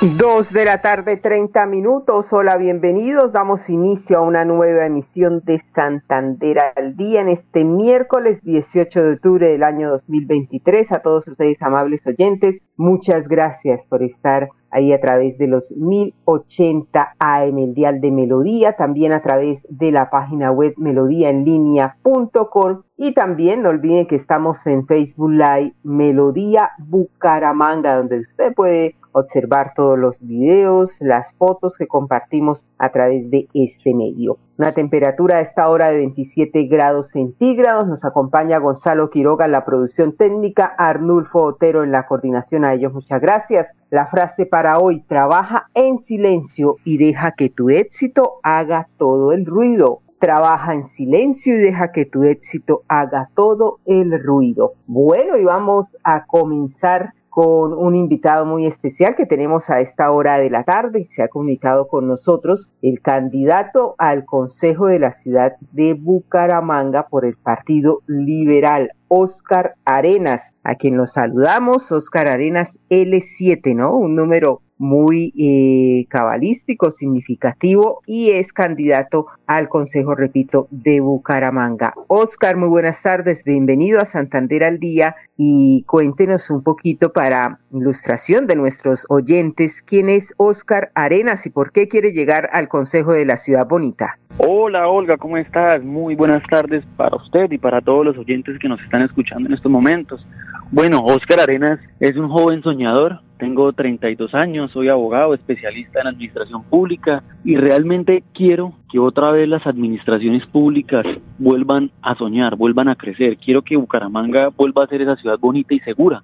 Dos 0.00 0.52
de 0.52 0.64
la 0.64 0.80
tarde, 0.80 1.16
30 1.16 1.66
minutos. 1.66 2.32
Hola, 2.32 2.56
bienvenidos. 2.56 3.32
Damos 3.32 3.68
inicio 3.68 4.18
a 4.18 4.20
una 4.20 4.44
nueva 4.44 4.86
emisión 4.86 5.42
de 5.44 5.60
Santander 5.74 6.58
al 6.76 6.96
día 6.96 7.20
en 7.20 7.28
este 7.28 7.64
miércoles 7.64 8.38
18 8.44 9.02
de 9.02 9.12
octubre 9.14 9.48
del 9.48 9.64
año 9.64 9.90
2023. 9.90 10.92
A 10.92 11.00
todos 11.00 11.26
ustedes, 11.26 11.60
amables 11.62 12.06
oyentes, 12.06 12.62
muchas 12.76 13.26
gracias 13.26 13.88
por 13.88 14.04
estar 14.04 14.50
ahí 14.70 14.92
a 14.92 15.00
través 15.00 15.38
de 15.38 15.46
los 15.46 15.70
1080 15.72 17.14
AM, 17.18 17.58
el 17.58 17.74
dial 17.74 18.00
de 18.00 18.10
Melodía, 18.10 18.74
también 18.74 19.12
a 19.12 19.22
través 19.22 19.66
de 19.68 19.92
la 19.92 20.10
página 20.10 20.50
web 20.50 20.74
melodíaenlínea.com 20.76 22.82
y 22.96 23.14
también 23.14 23.62
no 23.62 23.70
olviden 23.70 24.06
que 24.06 24.16
estamos 24.16 24.66
en 24.66 24.86
Facebook 24.86 25.30
Live 25.30 25.74
Melodía 25.84 26.70
Bucaramanga, 26.78 27.96
donde 27.96 28.20
usted 28.20 28.52
puede 28.54 28.96
observar 29.12 29.72
todos 29.74 29.98
los 29.98 30.20
videos, 30.20 31.00
las 31.00 31.34
fotos 31.34 31.76
que 31.76 31.86
compartimos 31.86 32.66
a 32.78 32.90
través 32.90 33.30
de 33.30 33.48
este 33.54 33.94
medio. 33.94 34.38
Una 34.58 34.72
temperatura 34.72 35.36
a 35.36 35.40
esta 35.40 35.68
hora 35.68 35.90
de 35.90 35.98
27 35.98 36.64
grados 36.64 37.10
centígrados. 37.10 37.86
Nos 37.86 38.04
acompaña 38.04 38.58
Gonzalo 38.58 39.08
Quiroga 39.08 39.44
en 39.44 39.52
la 39.52 39.64
producción 39.64 40.16
técnica, 40.16 40.64
Arnulfo 40.76 41.42
Otero 41.42 41.84
en 41.84 41.92
la 41.92 42.06
coordinación. 42.06 42.64
A 42.64 42.74
ellos 42.74 42.92
muchas 42.92 43.20
gracias. 43.20 43.68
La 43.90 44.06
frase 44.06 44.46
para 44.46 44.80
hoy, 44.80 45.04
trabaja 45.06 45.68
en 45.74 46.00
silencio 46.00 46.74
y 46.84 46.98
deja 46.98 47.34
que 47.38 47.50
tu 47.50 47.70
éxito 47.70 48.40
haga 48.42 48.88
todo 48.98 49.30
el 49.30 49.46
ruido. 49.46 50.00
Trabaja 50.18 50.74
en 50.74 50.86
silencio 50.86 51.54
y 51.54 51.60
deja 51.60 51.92
que 51.92 52.04
tu 52.04 52.24
éxito 52.24 52.82
haga 52.88 53.30
todo 53.36 53.78
el 53.86 54.20
ruido. 54.20 54.72
Bueno, 54.88 55.36
y 55.36 55.44
vamos 55.44 55.96
a 56.02 56.26
comenzar 56.26 57.12
con 57.38 57.72
un 57.72 57.94
invitado 57.94 58.44
muy 58.44 58.66
especial 58.66 59.14
que 59.14 59.24
tenemos 59.24 59.70
a 59.70 59.78
esta 59.78 60.10
hora 60.10 60.38
de 60.38 60.50
la 60.50 60.64
tarde. 60.64 61.06
Se 61.08 61.22
ha 61.22 61.28
comunicado 61.28 61.86
con 61.86 62.08
nosotros 62.08 62.68
el 62.82 63.00
candidato 63.00 63.94
al 63.96 64.24
Consejo 64.24 64.86
de 64.86 64.98
la 64.98 65.12
Ciudad 65.12 65.52
de 65.70 65.94
Bucaramanga 65.94 67.06
por 67.06 67.24
el 67.24 67.36
Partido 67.36 68.00
Liberal, 68.08 68.90
Oscar 69.06 69.74
Arenas, 69.84 70.52
a 70.64 70.74
quien 70.74 70.96
nos 70.96 71.12
saludamos. 71.12 71.92
Oscar 71.92 72.26
Arenas 72.26 72.80
L7, 72.90 73.72
¿no? 73.72 73.94
Un 73.94 74.16
número 74.16 74.60
muy 74.78 75.32
eh, 75.36 76.06
cabalístico, 76.08 76.90
significativo 76.90 78.00
y 78.06 78.30
es 78.30 78.52
candidato 78.52 79.26
al 79.46 79.68
Consejo, 79.68 80.14
repito, 80.14 80.68
de 80.70 81.00
Bucaramanga. 81.00 81.94
Oscar, 82.06 82.56
muy 82.56 82.68
buenas 82.68 83.02
tardes, 83.02 83.44
bienvenido 83.44 84.00
a 84.00 84.04
Santander 84.04 84.64
al 84.64 84.78
Día 84.78 85.16
y 85.36 85.84
cuéntenos 85.86 86.50
un 86.50 86.62
poquito 86.62 87.12
para 87.12 87.58
ilustración 87.72 88.46
de 88.46 88.56
nuestros 88.56 89.06
oyentes 89.08 89.82
quién 89.82 90.08
es 90.08 90.34
Oscar 90.36 90.90
Arenas 90.94 91.46
y 91.46 91.50
por 91.50 91.72
qué 91.72 91.88
quiere 91.88 92.12
llegar 92.12 92.48
al 92.52 92.68
Consejo 92.68 93.12
de 93.12 93.24
la 93.24 93.36
Ciudad 93.36 93.66
Bonita. 93.68 94.18
Hola 94.38 94.88
Olga, 94.88 95.16
¿cómo 95.16 95.36
estás? 95.36 95.82
Muy 95.82 96.14
buenas 96.14 96.42
tardes 96.48 96.84
para 96.96 97.16
usted 97.16 97.50
y 97.50 97.58
para 97.58 97.80
todos 97.80 98.04
los 98.04 98.18
oyentes 98.18 98.58
que 98.58 98.68
nos 98.68 98.80
están 98.82 99.02
escuchando 99.02 99.48
en 99.48 99.54
estos 99.54 99.70
momentos. 99.70 100.24
Bueno, 100.70 101.04
Oscar 101.04 101.40
Arenas 101.40 101.80
es 101.98 102.16
un 102.16 102.28
joven 102.28 102.62
soñador, 102.62 103.20
tengo 103.38 103.72
32 103.72 104.34
años, 104.34 104.70
soy 104.72 104.88
abogado, 104.88 105.34
especialista 105.34 106.00
en 106.00 106.08
administración 106.08 106.62
pública 106.64 107.22
y 107.44 107.56
realmente 107.56 108.22
quiero 108.34 108.74
que 108.90 108.98
otra 108.98 109.32
vez 109.32 109.48
las 109.48 109.66
administraciones 109.66 110.46
públicas 110.46 111.06
vuelvan 111.38 111.90
a 112.02 112.14
soñar, 112.16 112.56
vuelvan 112.56 112.88
a 112.88 112.96
crecer. 112.96 113.38
Quiero 113.38 113.62
que 113.62 113.76
Bucaramanga 113.76 114.48
vuelva 114.48 114.84
a 114.84 114.88
ser 114.88 115.02
esa 115.02 115.16
ciudad 115.16 115.38
bonita 115.38 115.74
y 115.74 115.80
segura. 115.80 116.22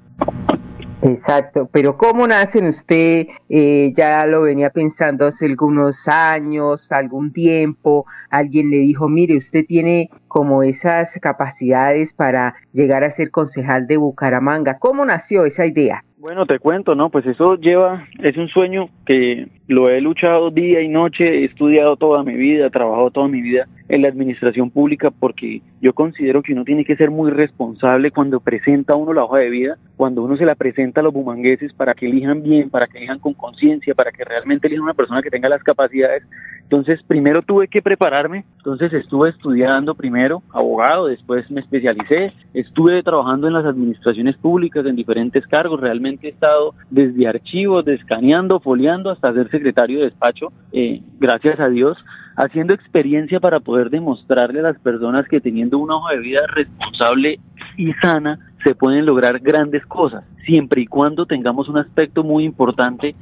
Exacto, 1.03 1.69
pero 1.71 1.99
¿cómo 1.99 2.27
nace 2.27 2.67
usted? 2.67 3.27
Eh, 3.51 3.93
ya 3.95 4.25
lo 4.25 4.41
venía 4.43 4.71
pensando 4.71 5.27
hace 5.27 5.45
algunos 5.45 6.09
años, 6.09 6.91
algún 6.93 7.31
tiempo, 7.31 8.07
alguien 8.31 8.71
le 8.71 8.79
dijo, 8.79 9.07
mire, 9.11 9.37
usted 9.37 9.67
tiene 9.67 10.09
como 10.29 10.63
esas 10.63 11.13
capacidades 11.21 12.15
para 12.15 12.55
llegar 12.73 13.05
a 13.05 13.11
ser 13.11 13.31
concejal 13.31 13.87
de 13.87 13.99
Bucaramanga. 13.99 14.79
¿Cómo 14.79 15.05
nació 15.05 15.45
esa 15.45 15.67
idea? 15.67 16.03
Bueno, 16.25 16.47
te 16.47 16.59
cuento, 16.59 16.95
¿no? 16.95 17.11
Pues 17.11 17.27
eso 17.27 17.57
lleva, 17.57 18.09
es 18.19 18.35
un 18.39 18.49
sueño 18.49 18.89
que 19.05 19.47
lo 19.67 19.89
he 19.89 20.01
luchado 20.01 20.51
día 20.51 20.83
y 20.83 20.89
noche, 20.89 21.25
he 21.25 21.45
estudiado 21.45 21.97
toda 21.97 22.23
mi 22.23 22.35
vida, 22.35 22.67
he 22.67 22.71
trabajado 22.71 23.11
toda 23.11 23.29
mi 23.29 23.41
vida 23.41 23.67
en 23.89 24.03
la 24.03 24.09
administración 24.09 24.71
pública 24.71 25.11
porque 25.11 25.63
yo 25.81 25.93
considero 25.93 26.43
que 26.43 26.53
uno 26.53 26.65
tiene 26.65 26.85
que 26.85 26.97
ser 26.97 27.11
muy 27.11 27.31
responsable 27.31 28.11
cuando 28.11 28.41
presenta 28.41 28.95
uno 28.95 29.13
la 29.13 29.25
hoja 29.25 29.39
de 29.39 29.51
vida, 29.51 29.79
cuando 29.97 30.23
uno 30.23 30.37
se 30.37 30.45
la 30.45 30.55
presenta 30.55 31.01
a 31.01 31.05
los 31.05 31.13
bumangueses 31.13 31.73
para 31.73 31.95
que 31.95 32.07
elijan 32.07 32.43
bien, 32.43 32.71
para 32.71 32.87
que 32.87 32.99
elijan 32.99 33.19
con 33.19 33.35
conciencia, 33.35 33.95
para 33.95 34.13
que 34.13 34.25
realmente 34.25 34.67
elijan 34.67 34.85
una 34.85 34.95
persona 34.95 35.23
que 35.23 35.31
tenga 35.31 35.49
las 35.49 35.63
capacidades. 35.63 36.25
Entonces, 36.63 37.03
primero 37.07 37.43
tuve 37.43 37.69
que 37.69 37.83
prepararme, 37.83 38.45
entonces 38.57 38.93
estuve 38.95 39.29
estudiando 39.29 39.95
primero 39.95 40.43
abogado, 40.51 41.07
después 41.07 41.51
me 41.51 41.61
especialicé, 41.61 42.33
estuve 42.55 43.03
trabajando 43.03 43.47
en 43.47 43.53
las 43.53 43.67
administraciones 43.67 44.37
públicas 44.39 44.85
en 44.87 44.97
diferentes 44.97 45.47
cargos, 45.47 45.81
realmente 45.81 46.27
he 46.27 46.31
estado 46.31 46.75
desde 46.91 47.29
archivos, 47.29 47.85
descaneando, 47.85 48.61
foliando 48.61 49.11
hasta 49.11 49.35
ser 49.35 49.51
secretario 49.57 49.99
de 49.99 50.07
despacho, 50.07 50.53
eh, 50.73 51.01
gracias 51.19 51.59
a 51.61 51.69
Dios 51.69 51.97
haciendo 52.37 52.75
experiencia 52.75 53.41
para 53.41 53.61
poder 53.61 53.91
demostrarle 53.91 54.61
a 54.61 54.65
las 54.65 54.79
personas 54.81 55.27
que 55.29 55.41
teniendo 55.41 55.79
una 55.79 55.97
hoja 55.97 56.15
de 56.15 56.21
vida 56.21 56.41
responsable 56.49 57.39
y 57.77 57.93
sana 57.95 58.39
se 58.65 58.75
pueden 58.75 59.07
lograr 59.07 59.39
grandes 59.41 59.85
cosas, 59.87 60.25
siempre 60.45 60.83
y 60.83 60.87
cuando 60.87 61.27
tengamos 61.27 61.69
un 61.69 61.79
aspecto 61.79 62.25
muy 62.25 62.45
importante 62.45 63.15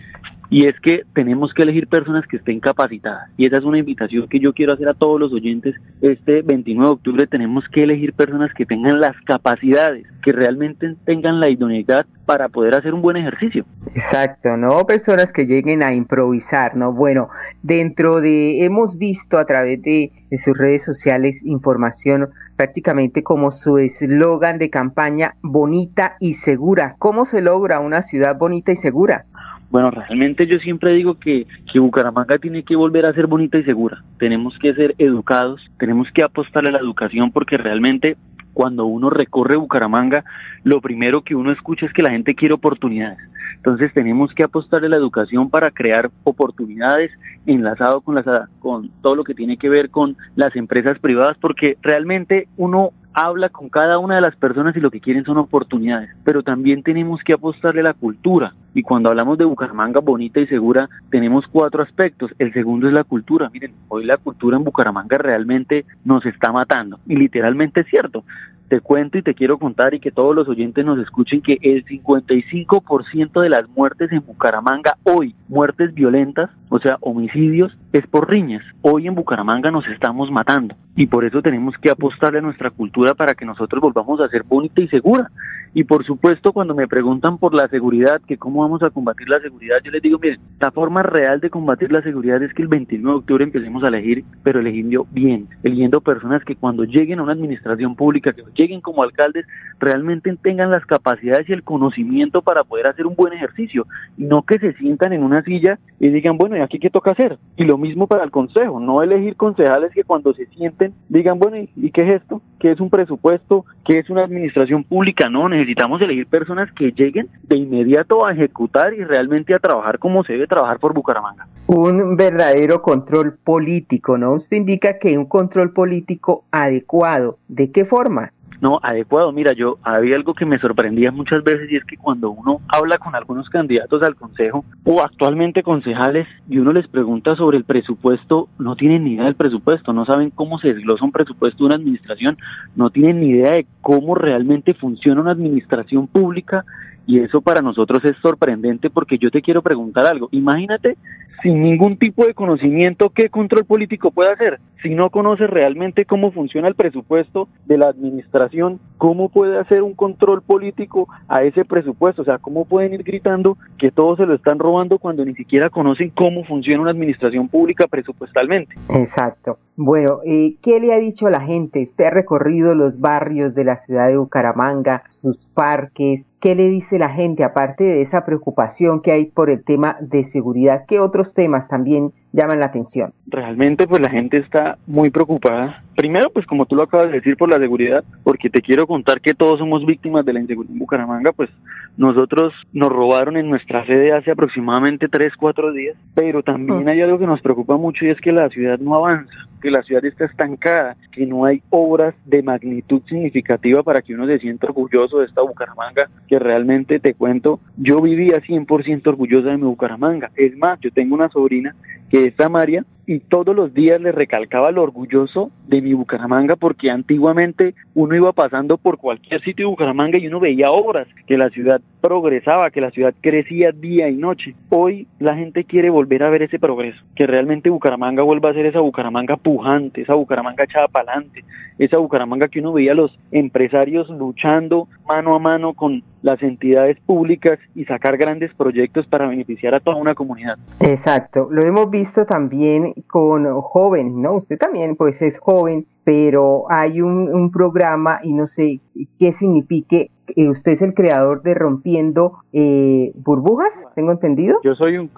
y 0.53 0.67
es 0.67 0.79
que 0.81 1.05
tenemos 1.15 1.55
que 1.55 1.63
elegir 1.63 1.89
personas 1.89 2.27
que 2.27 2.37
estén 2.37 2.61
capacitadas. 2.61 3.31
Y 3.39 3.47
esa 3.47 3.57
es 3.57 3.65
una 3.65 3.79
invitación 3.79 4.29
que 4.29 4.39
yo 4.39 4.53
quiero 4.53 4.75
hacer 4.75 4.87
a 4.87 4.93
todos 4.93 5.19
los 5.19 5.33
oyentes. 5.33 5.75
Este 6.03 6.43
29 6.43 6.89
de 6.89 6.93
octubre 6.93 7.27
tenemos 7.27 7.65
que 7.73 7.85
elegir 7.85 8.13
personas 8.13 8.53
que 8.53 8.67
tengan 8.67 9.01
las 9.01 9.17
capacidades, 9.25 10.07
que 10.23 10.31
realmente 10.31 10.95
tengan 11.07 11.41
la 11.41 11.49
idoneidad 11.49 12.05
para 12.27 12.51
poder 12.51 12.75
hacer 12.75 12.93
un 12.93 13.01
buen 13.01 13.17
ejercicio. 13.17 13.65
Exacto, 13.95 14.59
no 14.59 14.87
personas 14.87 15.33
que 15.33 15.47
lleguen 15.47 15.83
a 15.83 15.95
improvisar, 15.95 16.77
¿no? 16.77 16.93
Bueno, 16.93 17.31
dentro 17.63 18.21
de, 18.21 18.67
hemos 18.67 18.99
visto 18.99 19.39
a 19.39 19.47
través 19.47 19.81
de, 19.81 20.13
de 20.31 20.37
sus 20.37 20.57
redes 20.59 20.85
sociales 20.85 21.47
información 21.47 22.29
prácticamente 22.57 23.23
como 23.23 23.53
su 23.53 23.79
eslogan 23.79 24.59
de 24.59 24.69
campaña 24.69 25.35
bonita 25.41 26.17
y 26.21 26.35
segura. 26.35 26.95
¿Cómo 26.99 27.25
se 27.25 27.41
logra 27.41 27.81
una 27.81 28.03
ciudad 28.03 28.37
bonita 28.37 28.71
y 28.71 28.77
segura? 28.77 29.25
Bueno, 29.73 29.91
realmente 29.91 30.47
yo 30.47 30.59
siempre 30.59 30.93
digo 30.93 31.19
que, 31.19 31.47
que 31.73 31.79
Bucaramanga 31.79 32.37
tiene 32.37 32.63
que 32.63 32.77
volver 32.77 33.07
a 33.07 33.15
ser 33.15 33.27
bonita 33.27 33.57
y 33.57 33.65
segura. 33.65 34.05
Tenemos 34.19 34.55
que 34.59 34.75
ser 34.75 34.95
educados, 34.99 35.63
tenemos 35.79 36.09
que 36.13 36.23
apostarle 36.23 36.69
a 36.69 36.73
la 36.73 36.79
educación 36.79 37.33
porque 37.33 37.57
realmente 37.57 38.19
cuando 38.53 38.85
uno 38.85 39.09
recorre 39.09 39.57
Bucaramanga, 39.57 40.25
lo 40.63 40.83
primero 40.83 41.23
que 41.23 41.35
uno 41.35 41.53
escucha 41.53 41.87
es 41.87 41.93
que 41.95 42.03
la 42.03 42.11
gente 42.11 42.35
quiere 42.35 42.53
oportunidades. 42.53 43.17
Entonces 43.57 43.95
tenemos 43.95 44.35
que 44.35 44.43
apostarle 44.43 44.89
a 44.89 44.91
la 44.91 44.97
educación 44.97 45.49
para 45.49 45.71
crear 45.71 46.11
oportunidades 46.25 47.11
enlazado 47.47 48.03
con, 48.03 48.15
las, 48.15 48.27
con 48.59 48.91
todo 49.01 49.17
lo 49.17 49.25
que 49.25 49.33
tiene 49.33 49.57
que 49.57 49.71
ver 49.71 49.89
con 49.89 50.19
las 50.37 50.55
empresas 50.55 50.99
privadas, 50.99 51.39
porque 51.41 51.79
realmente 51.81 52.47
uno 52.59 52.91
habla 53.15 53.49
con 53.49 53.69
cada 53.69 53.99
una 53.99 54.17
de 54.17 54.21
las 54.21 54.37
personas 54.37 54.77
y 54.77 54.81
lo 54.81 54.91
que 54.91 55.01
quieren 55.01 55.25
son 55.25 55.39
oportunidades, 55.39 56.11
pero 56.25 56.43
también 56.43 56.83
tenemos 56.83 57.21
que 57.23 57.33
apostarle 57.33 57.81
a 57.81 57.85
la 57.85 57.95
cultura. 57.95 58.55
Y 58.75 58.83
cuando 58.83 59.11
hablamos 59.11 59.37
de 59.39 59.45
Bucaramanga 59.45 60.01
bonita 60.01 60.41
y 60.41 60.47
segura, 60.47 60.89
tenemos 61.11 61.45
cuatro 61.47 61.83
aspectos. 61.83 62.31
El 62.39 62.53
segundo 62.53 62.89
es 62.89 62.95
la 62.95 63.05
cultura. 63.05 63.51
Miren, 63.53 63.73
hoy 63.89 64.05
la 64.05 64.17
cultura 64.17 64.57
en 64.57 64.65
Bucaramanga 64.65 65.19
realmente 65.19 65.85
nos 66.05 66.25
está 66.25 66.53
matando. 66.53 66.99
Y 67.07 67.17
literalmente 67.17 67.81
es 67.81 67.87
cierto. 67.89 68.25
Te 68.69 68.81
cuento 68.81 69.19
y 69.19 69.23
te 69.23 69.35
quiero 69.35 69.59
contar 69.59 69.93
y 69.93 70.01
que 70.01 70.11
todos 70.11 70.35
los 70.35 70.49
oyentes 70.49 70.83
nos 70.87 70.99
escuchen 70.99 71.43
que 71.43 71.59
el 71.61 71.85
55% 71.85 73.43
de 73.43 73.51
las 73.51 73.69
muertes 73.69 74.11
en 74.11 74.25
Bucaramanga 74.25 74.97
hoy, 75.05 75.35
muertes 75.49 75.93
violentas, 75.93 76.49
o 76.71 76.79
sea, 76.79 76.97
homicidios, 77.03 77.77
es 77.93 78.07
por 78.07 78.31
riñas. 78.31 78.63
Hoy 78.81 79.07
en 79.07 79.15
Bucaramanga 79.15 79.71
nos 79.71 79.87
estamos 79.89 80.31
matando 80.31 80.75
y 80.97 81.07
por 81.07 81.25
eso 81.25 81.43
tenemos 81.43 81.75
que 81.77 81.91
apostarle 81.91 82.39
a 82.39 82.43
nuestra 82.43 82.71
cultura 82.71 83.15
para 83.15 83.35
que 83.35 83.45
nosotros 83.45 83.81
volvamos 83.81 84.21
a 84.21 84.29
ser 84.29 84.43
bonita 84.43 84.81
y 84.81 84.89
segura. 84.89 85.31
Y 85.75 85.85
por 85.85 86.05
supuesto, 86.05 86.53
cuando 86.53 86.75
me 86.75 86.87
preguntan 86.87 87.39
por 87.39 87.55
la 87.55 87.67
seguridad, 87.69 88.21
que 88.29 88.37
cómo 88.37 88.61
vamos 88.61 88.83
a 88.83 88.91
combatir 88.91 89.27
la 89.31 89.41
seguridad, 89.41 89.79
yo 89.83 89.91
les 89.91 90.03
digo, 90.03 90.19
miren, 90.19 90.39
la 90.61 90.71
forma 90.71 91.03
real 91.03 91.41
de 91.41 91.49
combatir 91.49 91.91
la 91.91 92.03
seguridad 92.03 92.43
es 92.43 92.53
que 92.53 92.61
el 92.61 92.69
29 92.69 93.11
de 93.11 93.19
octubre 93.19 93.45
empecemos 93.45 93.83
a 93.83 93.89
elegir, 93.89 94.23
pero 94.43 94.61
eligiendo 94.61 95.07
bien, 95.11 95.49
eligiendo 95.63 96.03
personas 96.03 96.45
que 96.45 96.57
cuando 96.57 96.85
lleguen 96.85 97.21
a 97.21 97.23
una 97.23 97.33
administración 97.33 97.97
pública, 97.97 98.35
que 98.35 98.43
lleguen 98.55 98.83
como 98.83 99.03
alcaldes, 99.03 99.47
realmente 99.81 100.35
tengan 100.43 100.71
las 100.71 100.85
capacidades 100.85 101.49
y 101.49 101.55
el 101.55 101.63
conocimiento 101.63 102.43
para 102.43 102.65
poder 102.65 102.89
hacer 102.89 103.07
un 103.07 103.17
buen 103.17 103.33
ejercicio, 103.33 103.87
y 104.19 104.25
no 104.25 104.43
que 104.43 104.59
se 104.59 104.75
sientan 104.75 105.15
en 105.15 105.23
una 105.23 105.43
silla 105.43 105.79
y 105.99 106.11
digan, 106.11 106.37
bueno, 106.37 106.55
¿y 106.55 106.61
aquí 106.61 106.79
qué 106.79 106.91
toca 106.91 107.13
hacer? 107.13 107.39
Y 107.57 107.65
lo 107.65 107.79
mismo 107.83 108.07
para 108.07 108.25
el 108.25 108.31
consejo, 108.31 108.81
no 108.81 109.03
elegir 109.03 109.37
concejales 109.37 109.93
que 109.93 110.05
cuando 110.05 110.33
se 110.33 110.47
sienten 110.47 110.95
digan, 111.09 111.39
bueno, 111.39 111.59
¿y, 111.59 111.91
qué 111.91 112.03
es 112.03 112.23
esto? 112.23 112.41
¿Qué 112.59 112.71
es 112.71 112.81
un 112.81 112.89
presupuesto? 112.89 113.67
¿Qué 113.85 113.99
es 113.99 114.09
una 114.09 114.25
administración 114.25 114.85
pública? 114.85 115.29
No, 115.29 115.49
necesitamos 115.49 116.01
elegir 116.01 116.27
personas 116.27 116.73
que 116.73 116.93
lleguen 116.93 117.29
de 117.43 117.59
inmediato 117.59 118.25
a 118.25 118.33
ejecutar 118.33 118.95
y 118.95 119.05
realmente 119.05 119.55
a 119.55 119.59
trabajar 119.59 119.99
como 119.99 120.25
se 120.25 120.35
debe 120.35 120.47
trabajar 120.47 120.79
por 120.79 120.95
Bucaramanga. 120.95 121.47
Un 121.67 122.17
verdadero 122.17 122.81
control 122.81 123.37
político, 123.45 124.17
¿no? 124.17 124.35
Usted 124.35 124.57
indica 124.57 124.99
que 124.99 125.19
un 125.19 125.27
control 125.27 125.73
político 125.73 126.45
adecuado, 126.51 127.39
¿de 127.49 127.71
qué 127.71 127.85
forma? 127.85 128.33
No, 128.63 128.79
adecuado. 128.81 129.33
Mira, 129.33 129.55
yo 129.55 129.79
había 129.83 130.15
algo 130.15 130.35
que 130.35 130.47
me 130.47 130.61
sorprendía 130.61 131.11
muchas 131.11 131.43
veces 131.43 131.69
y 131.69 131.75
es 131.75 131.85
que 131.85 131.97
cuando 131.97 132.31
uno 132.31 132.61
habla 132.69 132.97
con 132.97 133.17
algunos 133.17 133.49
candidatos 133.49 134.01
al 134.05 134.15
consejo 134.15 134.65
o 134.85 135.03
actualmente 135.03 135.65
concejales 135.65 136.29
y 136.49 136.59
uno 136.59 136.73
les 136.73 136.87
pregunta 136.87 137.35
sobre 137.35 137.59
el 137.59 137.65
presupuesto, 137.65 138.49
no 138.61 138.77
tienen 138.77 139.03
ni 139.03 139.15
idea 139.15 139.25
del 139.25 139.35
presupuesto, 139.35 139.93
no 139.93 140.07
saben 140.07 140.31
cómo 140.31 140.61
se 140.61 140.75
desglosa 140.75 141.05
un 141.05 141.11
presupuesto 141.11 141.59
de 141.59 141.65
una 141.65 141.75
administración, 141.75 142.39
no 142.77 142.91
tienen 142.91 143.19
ni 143.19 143.31
idea 143.31 143.51
de 143.55 143.67
cómo 143.81 144.15
realmente 144.15 144.75
funciona 144.75 145.21
una 145.21 145.33
administración 145.33 146.07
pública 146.07 146.65
y 147.07 147.21
eso 147.21 147.41
para 147.41 147.63
nosotros 147.63 148.05
es 148.05 148.17
sorprendente 148.23 148.91
porque 148.91 149.19
yo 149.19 149.31
te 149.31 149.43
quiero 149.43 149.63
preguntar 149.63 150.07
algo. 150.07 150.29
Imagínate 150.33 150.97
sin 151.43 151.63
ningún 151.63 151.97
tipo 151.97 152.25
de 152.25 152.35
conocimiento 152.35 153.11
qué 153.11 153.29
control 153.29 153.65
político 153.65 154.13
puede 154.13 154.33
hacer. 154.33 154.61
Si 154.83 154.95
no 154.95 155.11
conoce 155.11 155.47
realmente 155.47 156.05
cómo 156.05 156.33
funciona 156.33 156.69
el 156.69 156.75
presupuesto 156.75 157.49
de 157.67 157.79
la 157.79 157.89
administración, 157.89 158.81
¿cómo 158.97 159.29
puede 159.29 159.59
hacer 159.59 159.83
un 159.83 159.95
control 159.95 160.43
político 160.43 161.09
a 161.29 161.43
ese 161.43 161.65
presupuesto? 161.65 162.23
O 162.23 162.25
sea, 162.25 162.39
¿cómo 162.39 162.65
pueden 162.65 162.95
ir 162.95 163.03
gritando 163.03 163.57
que 163.79 163.91
todos 163.91 164.19
se 164.19 164.27
lo 164.27 164.35
están 164.35 164.59
robando 164.59 164.99
cuando 164.99 165.25
ni 165.25 165.35
siquiera 165.35 165.71
conocen 165.71 166.11
cómo 166.11 166.45
funciona 166.45 166.83
una 166.83 166.91
administración 166.91 167.49
pública 167.49 167.87
presupuestalmente? 167.89 168.75
Exacto. 168.89 169.59
Bueno, 169.77 170.19
eh, 170.25 170.57
¿qué 170.63 170.81
le 170.81 170.93
ha 170.93 170.99
dicho 170.99 171.29
la 171.29 171.41
gente? 171.41 171.83
Usted 171.83 172.05
ha 172.05 172.11
recorrido 172.11 172.75
los 172.75 173.01
barrios 173.01 173.55
de 173.55 173.65
la 173.65 173.77
ciudad 173.77 174.09
de 174.09 174.17
Bucaramanga, 174.17 175.05
sus 175.21 175.39
parques, 175.55 176.25
¿Qué 176.43 176.57
le 176.57 176.69
dice 176.71 176.99
la 176.99 177.11
gente, 177.11 177.45
aparte 177.45 177.85
de 177.85 178.03
esa 178.03 178.25
preocupación 178.25 179.01
que 179.01 179.13
hay 179.13 179.27
por 179.27 179.49
el 179.49 179.63
tema 179.63 179.97
de 180.01 180.25
seguridad? 180.25 180.83
¿Qué 180.89 180.99
otros 180.99 181.35
temas 181.35 181.69
también 181.69 182.11
llaman 182.33 182.59
la 182.59 182.67
atención? 182.67 183.13
Realmente, 183.29 183.87
pues 183.87 184.03
la 184.03 184.11
gente 184.11 184.39
está 184.39 184.77
muy 184.89 185.11
preocupada. 185.11 185.85
Primero, 185.95 186.31
pues 186.31 186.45
como 186.47 186.67
tú 186.67 186.75
lo 186.75 186.83
acabas 186.83 187.07
de 187.07 187.21
decir, 187.21 187.37
por 187.37 187.49
la 187.49 187.59
seguridad, 187.59 188.03
porque 188.25 188.51
te 188.51 188.61
quiero 188.61 188.89
contar 188.89 189.21
que 189.21 189.35
todos 189.35 189.61
somos 189.61 189.87
víctimas 189.87 190.25
de 190.25 190.33
la 190.33 190.41
inseguridad 190.41 190.73
en 190.73 190.81
Bucaramanga, 190.81 191.31
pues 191.31 191.49
nosotros 191.97 192.53
nos 192.73 192.91
robaron 192.91 193.37
en 193.37 193.49
nuestra 193.49 193.87
sede 193.87 194.13
hace 194.13 194.33
aproximadamente 194.33 195.07
3, 195.07 195.35
4 195.39 195.73
días, 195.73 195.97
pero 196.17 196.43
también 196.43 196.89
hay 196.89 197.03
algo 197.03 197.21
que 197.21 197.27
nos 197.29 197.41
preocupa 197.41 197.77
mucho 197.77 198.05
y 198.05 198.11
es 198.11 198.21
que 198.21 198.33
la 198.33 198.49
ciudad 198.49 198.81
no 198.81 198.97
avanza 198.97 199.33
que 199.63 199.71
la 199.71 199.83
ciudad 199.83 200.05
está 200.05 200.27
estancada, 200.27 200.97
que 201.13 201.25
no 201.25 201.45
hay 201.45 201.63
obras 201.71 202.15
de 202.27 202.43
magnitud 202.43 203.01
significativa 203.09 203.83
para 203.83 204.03
que 204.03 204.13
uno 204.15 204.27
se 204.27 204.41
sienta 204.41 204.67
orgulloso 204.67 205.21
de 205.21 205.27
esta 205.27 205.41
Bucaramanga, 205.41 206.11
que 206.33 206.39
realmente 206.39 206.99
te 206.99 207.13
cuento, 207.13 207.61
yo 207.77 208.01
vivía 208.01 208.41
100% 208.41 209.07
orgullosa 209.07 209.51
de 209.51 209.59
mi 209.59 209.65
Bucaramanga. 209.65 210.31
Es 210.35 210.57
más, 210.57 210.81
yo 210.81 210.91
tengo 210.91 211.15
una 211.15 211.29
sobrina 211.29 211.77
que 212.09 212.25
es 212.25 212.35
Samaria 212.37 212.87
y 213.07 213.21
todos 213.21 213.55
los 213.55 213.75
días 213.75 214.01
le 214.01 214.13
recalcaba 214.13 214.71
lo 214.71 214.83
orgulloso 214.83 215.51
de 215.67 215.81
mi 215.81 215.95
Bucaramanga 215.95 216.57
porque 216.57 216.91
antiguamente 216.91 217.75
uno 217.95 218.15
iba 218.15 218.33
pasando 218.33 218.79
por 218.79 218.99
cualquier 218.99 219.43
sitio 219.43 219.67
de 219.67 219.71
Bucaramanga 219.71 220.19
y 220.19 220.27
uno 220.27 220.41
veía 220.41 220.71
obras, 220.71 221.09
que 221.27 221.37
la 221.37 221.51
ciudad 221.51 221.81
progresaba, 222.01 222.71
que 222.71 222.81
la 222.81 222.91
ciudad 222.91 223.15
crecía 223.21 223.73
día 223.73 224.09
y 224.09 224.17
noche. 224.17 224.55
Hoy 224.71 225.07
la 225.19 225.35
gente 225.35 225.65
quiere 225.65 225.91
volver 225.91 226.23
a 226.23 226.31
ver 226.31 226.43
ese 226.43 226.59
progreso, 226.59 226.99
que 227.17 227.27
realmente 227.27 227.71
Bucaramanga 227.71 228.23
vuelva 228.23 228.51
a 228.51 228.55
ser 228.55 228.67
esa 228.67 228.81
Bucaramanga 228.81 229.37
pujante, 229.37 230.03
esa 230.03 230.15
Bucaramanga 230.15 230.65
echada 230.65 230.89
para 230.89 231.13
adelante, 231.13 231.45
esa 231.79 231.99
Bucaramanga 231.99 232.49
que 232.49 232.61
uno 232.61 232.73
veía 232.73 232.93
a 232.93 232.97
los 232.97 233.19
empresarios 233.31 234.09
luchando 234.11 234.89
mano 235.07 235.35
a 235.35 235.39
mano 235.39 235.75
con 235.75 236.03
las 236.23 236.43
entidades 236.43 236.99
públicas 237.01 237.59
y 237.75 237.85
sacar 237.85 238.17
grandes 238.17 238.55
proyectos 238.55 239.07
para 239.07 239.27
beneficiar 239.27 239.75
a 239.75 239.81
toda 239.81 239.97
una 239.97 240.15
comunidad. 240.15 240.57
Exacto, 240.81 241.49
lo 241.51 241.63
hemos 241.65 241.91
visto 241.91 242.25
también 242.25 242.92
con 243.09 243.61
jóvenes, 243.63 244.15
¿no? 244.15 244.35
Usted 244.35 244.59
también 244.59 244.97
pues 244.97 245.21
es 245.23 245.39
joven, 245.39 245.87
pero 246.05 246.65
hay 246.71 247.01
un, 247.01 247.35
un 247.35 247.51
programa 247.51 248.21
y 248.23 248.33
no 248.33 248.47
sé 248.47 248.81
qué 249.19 249.33
signifique 249.33 250.11
eh, 250.29 250.49
usted 250.49 250.73
es 250.73 250.83
el 250.83 250.95
creador 250.95 251.43
de 251.43 251.55
Rompiendo 251.55 252.39
eh, 252.53 253.13
Burbujas, 253.17 253.89
tengo 253.95 254.13
entendido. 254.13 254.59
Yo 254.63 254.75
soy 254.75 254.97
un, 254.97 255.11